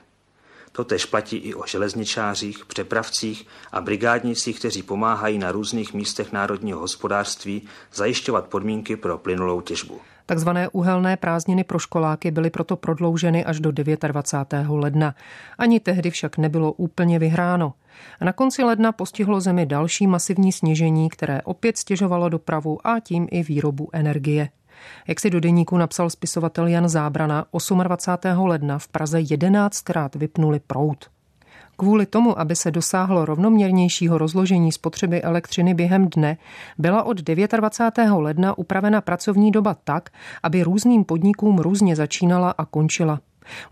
Totež 0.72 1.04
platí 1.04 1.36
i 1.36 1.54
o 1.54 1.66
železničářích, 1.66 2.66
přepravcích 2.66 3.46
a 3.72 3.80
brigádnicích, 3.80 4.58
kteří 4.58 4.82
pomáhají 4.82 5.38
na 5.38 5.52
různých 5.52 5.94
místech 5.94 6.32
národního 6.32 6.80
hospodářství 6.80 7.68
zajišťovat 7.92 8.46
podmínky 8.46 8.96
pro 8.96 9.18
plynulou 9.18 9.60
těžbu. 9.60 10.00
Takzvané 10.26 10.68
uhelné 10.68 11.16
prázdniny 11.16 11.64
pro 11.64 11.78
školáky 11.78 12.30
byly 12.30 12.50
proto 12.50 12.76
prodlouženy 12.76 13.44
až 13.44 13.60
do 13.60 13.72
29. 13.72 14.68
ledna. 14.68 15.14
Ani 15.58 15.80
tehdy 15.80 16.10
však 16.10 16.38
nebylo 16.38 16.72
úplně 16.72 17.18
vyhráno. 17.18 17.74
Na 18.20 18.32
konci 18.32 18.62
ledna 18.62 18.92
postihlo 18.92 19.40
zemi 19.40 19.66
další 19.66 20.06
masivní 20.06 20.52
sněžení, 20.52 21.08
které 21.08 21.42
opět 21.42 21.76
stěžovalo 21.76 22.28
dopravu 22.28 22.86
a 22.86 23.00
tím 23.00 23.28
i 23.30 23.42
výrobu 23.42 23.88
energie. 23.92 24.48
Jak 25.08 25.20
si 25.20 25.30
do 25.30 25.40
deníku 25.40 25.76
napsal 25.76 26.10
spisovatel 26.10 26.66
Jan 26.66 26.88
Zábrana, 26.88 27.46
28. 27.82 28.46
ledna 28.46 28.78
v 28.78 28.88
Praze 28.88 29.18
11krát 29.18 30.10
vypnuli 30.14 30.60
prout. 30.60 31.10
Kvůli 31.76 32.06
tomu, 32.06 32.38
aby 32.38 32.56
se 32.56 32.70
dosáhlo 32.70 33.24
rovnoměrnějšího 33.24 34.18
rozložení 34.18 34.72
spotřeby 34.72 35.22
elektřiny 35.22 35.74
během 35.74 36.08
dne, 36.08 36.36
byla 36.78 37.02
od 37.02 37.20
29. 37.20 38.10
ledna 38.10 38.58
upravena 38.58 39.00
pracovní 39.00 39.50
doba 39.50 39.76
tak, 39.84 40.10
aby 40.42 40.62
různým 40.62 41.04
podnikům 41.04 41.58
různě 41.58 41.96
začínala 41.96 42.54
a 42.58 42.64
končila. 42.64 43.20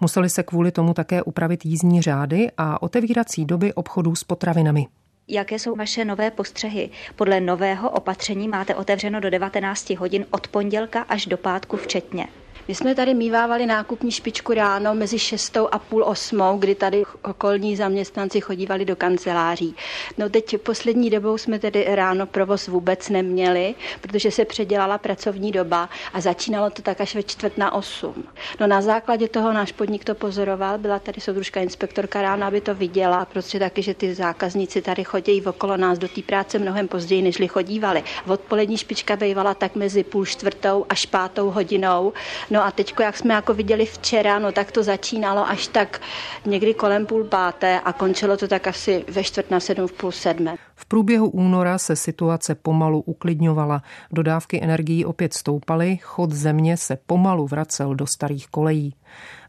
Museli 0.00 0.30
se 0.30 0.42
kvůli 0.42 0.72
tomu 0.72 0.94
také 0.94 1.22
upravit 1.22 1.66
jízdní 1.66 2.02
řády 2.02 2.50
a 2.56 2.82
otevírací 2.82 3.44
doby 3.44 3.74
obchodů 3.74 4.14
s 4.14 4.24
potravinami. 4.24 4.86
Jaké 5.28 5.58
jsou 5.58 5.76
vaše 5.76 6.04
nové 6.04 6.30
postřehy? 6.30 6.90
Podle 7.16 7.40
nového 7.40 7.90
opatření 7.90 8.48
máte 8.48 8.74
otevřeno 8.74 9.20
do 9.20 9.30
19 9.30 9.90
hodin 9.90 10.26
od 10.30 10.48
pondělka 10.48 11.00
až 11.00 11.26
do 11.26 11.36
pátku 11.36 11.76
včetně. 11.76 12.26
My 12.70 12.74
jsme 12.74 12.94
tady 12.94 13.14
mývávali 13.14 13.66
nákupní 13.66 14.10
špičku 14.10 14.54
ráno 14.54 14.94
mezi 14.94 15.18
6 15.18 15.56
a 15.72 15.78
půl 15.78 16.04
osmou, 16.04 16.58
kdy 16.58 16.74
tady 16.74 17.02
okolní 17.22 17.76
zaměstnanci 17.76 18.40
chodívali 18.40 18.84
do 18.84 18.96
kanceláří. 18.96 19.74
No 20.18 20.28
teď 20.28 20.58
poslední 20.58 21.10
dobou 21.10 21.38
jsme 21.38 21.58
tedy 21.58 21.86
ráno 21.88 22.26
provoz 22.26 22.68
vůbec 22.68 23.08
neměli, 23.08 23.74
protože 24.00 24.30
se 24.30 24.44
předělala 24.44 24.98
pracovní 24.98 25.52
doba 25.52 25.88
a 26.12 26.20
začínalo 26.20 26.70
to 26.70 26.82
tak 26.82 27.00
až 27.00 27.14
ve 27.14 27.22
čtvrt 27.22 27.58
na 27.58 27.72
osm. 27.72 28.24
No 28.60 28.66
na 28.66 28.82
základě 28.82 29.28
toho 29.28 29.52
náš 29.52 29.72
podnik 29.72 30.04
to 30.04 30.14
pozoroval, 30.14 30.78
byla 30.78 30.98
tady 30.98 31.20
soudružka 31.20 31.60
inspektorka 31.60 32.22
ráno, 32.22 32.46
aby 32.46 32.60
to 32.60 32.74
viděla, 32.74 33.24
protože 33.24 33.58
taky, 33.58 33.82
že 33.82 33.94
ty 33.94 34.14
zákazníci 34.14 34.82
tady 34.82 35.04
chodí 35.04 35.42
okolo 35.42 35.76
nás 35.76 35.98
do 35.98 36.08
té 36.08 36.22
práce 36.22 36.58
mnohem 36.58 36.88
později, 36.88 37.22
než 37.22 37.42
chodívali. 37.48 38.02
V 38.26 38.30
odpolední 38.30 38.76
špička 38.76 39.16
bývala 39.16 39.54
tak 39.54 39.74
mezi 39.74 40.04
půl 40.04 40.26
čtvrtou 40.26 40.86
až 40.88 41.06
pátou 41.06 41.50
hodinou. 41.50 42.12
No 42.50 42.59
a 42.62 42.70
teď, 42.70 42.94
jak 43.00 43.16
jsme 43.16 43.34
jako 43.34 43.54
viděli 43.54 43.86
včera, 43.86 44.38
no 44.38 44.52
tak 44.52 44.72
to 44.72 44.82
začínalo 44.82 45.48
až 45.48 45.66
tak 45.66 46.00
někdy 46.46 46.74
kolem 46.74 47.06
půl 47.06 47.24
páté 47.24 47.80
a 47.80 47.92
končilo 47.92 48.36
to 48.36 48.48
tak 48.48 48.66
asi 48.66 49.04
ve 49.08 49.24
čtvrt 49.24 49.50
na 49.50 49.60
sedm 49.60 49.88
v 49.88 49.92
půl 49.92 50.12
sedmé. 50.12 50.56
V 50.74 50.86
průběhu 50.86 51.28
února 51.28 51.78
se 51.78 51.96
situace 51.96 52.54
pomalu 52.54 53.00
uklidňovala, 53.00 53.82
dodávky 54.12 54.62
energií 54.62 55.04
opět 55.04 55.34
stoupaly, 55.34 55.96
chod 56.02 56.32
země 56.32 56.76
se 56.76 56.98
pomalu 57.06 57.46
vracel 57.46 57.94
do 57.94 58.06
starých 58.06 58.46
kolejí. 58.48 58.94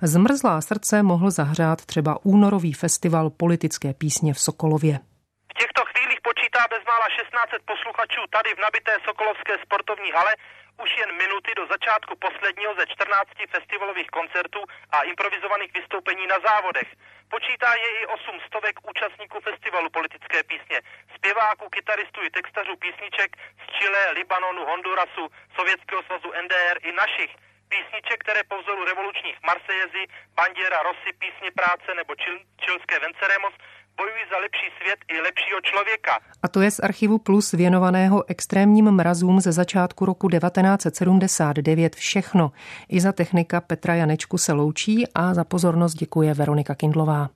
Zmrzlá 0.01 0.61
srdce 0.61 1.03
mohl 1.03 1.31
zahřát 1.31 1.85
třeba 1.85 2.25
únorový 2.25 2.73
festival 2.73 3.29
politické 3.29 3.93
písně 3.93 4.33
v 4.33 4.39
Sokolově. 4.39 4.99
V 6.91 6.93
těchto 6.93 7.03
chvílích 7.03 7.31
počítá 7.31 7.51
bezmála 7.51 7.55
16 7.55 7.65
posluchačů 7.65 8.21
tady 8.29 8.49
v 8.55 8.59
nabité 8.59 8.93
Sokolovské 9.05 9.53
sportovní 9.63 10.11
hale, 10.11 10.33
už 10.83 10.97
jen 10.97 11.11
minuty 11.17 11.51
do 11.55 11.65
začátku 11.67 12.15
posledního 12.15 12.73
ze 12.75 12.85
14 12.87 13.29
festivalových 13.49 14.09
koncertů 14.09 14.61
a 14.91 15.01
improvizovaných 15.01 15.73
vystoupení 15.73 16.27
na 16.27 16.37
závodech. 16.47 16.89
Počítá 17.29 17.73
je 17.75 17.89
i 18.01 18.05
8 18.05 18.39
stovek 18.47 18.75
účastníků 18.89 19.39
festivalu 19.39 19.89
politické 19.89 20.43
písně, 20.43 20.81
zpěváků, 21.15 21.69
kytaristů 21.69 22.19
i 22.23 22.29
textařů 22.29 22.75
písniček 22.75 23.29
z 23.61 23.65
Chile, 23.75 24.11
Libanonu, 24.11 24.65
Hondurasu, 24.65 25.25
Sovětského 25.55 26.03
svazu 26.03 26.29
NDR 26.43 26.77
i 26.87 26.91
našich 26.91 27.31
písniček, 27.71 28.19
které 28.23 28.43
po 28.43 28.55
vzoru 28.61 28.85
revolučních 28.85 29.37
Marsejezi, 29.43 30.03
Bandiera, 30.35 30.79
Rosy, 30.83 31.11
Písně 31.23 31.51
práce 31.51 31.89
nebo 31.95 32.15
čil, 32.15 32.35
čilské 32.63 32.99
Venceremos 32.99 33.53
bojují 33.97 34.23
za 34.31 34.37
lepší 34.37 34.67
svět 34.77 34.99
i 35.07 35.21
lepšího 35.21 35.61
člověka. 35.61 36.19
A 36.43 36.47
to 36.47 36.61
je 36.61 36.71
z 36.71 36.79
archivu 36.79 37.17
Plus 37.17 37.51
věnovaného 37.51 38.23
extrémním 38.27 38.91
mrazům 38.91 39.41
ze 39.41 39.51
začátku 39.51 40.05
roku 40.05 40.29
1979 40.29 41.95
všechno. 41.95 42.51
I 42.89 43.01
za 43.01 43.11
technika 43.11 43.61
Petra 43.61 43.95
Janečku 43.95 44.37
se 44.37 44.53
loučí 44.53 45.07
a 45.15 45.33
za 45.33 45.43
pozornost 45.43 45.93
děkuje 45.93 46.33
Veronika 46.33 46.75
Kindlová. 46.75 47.29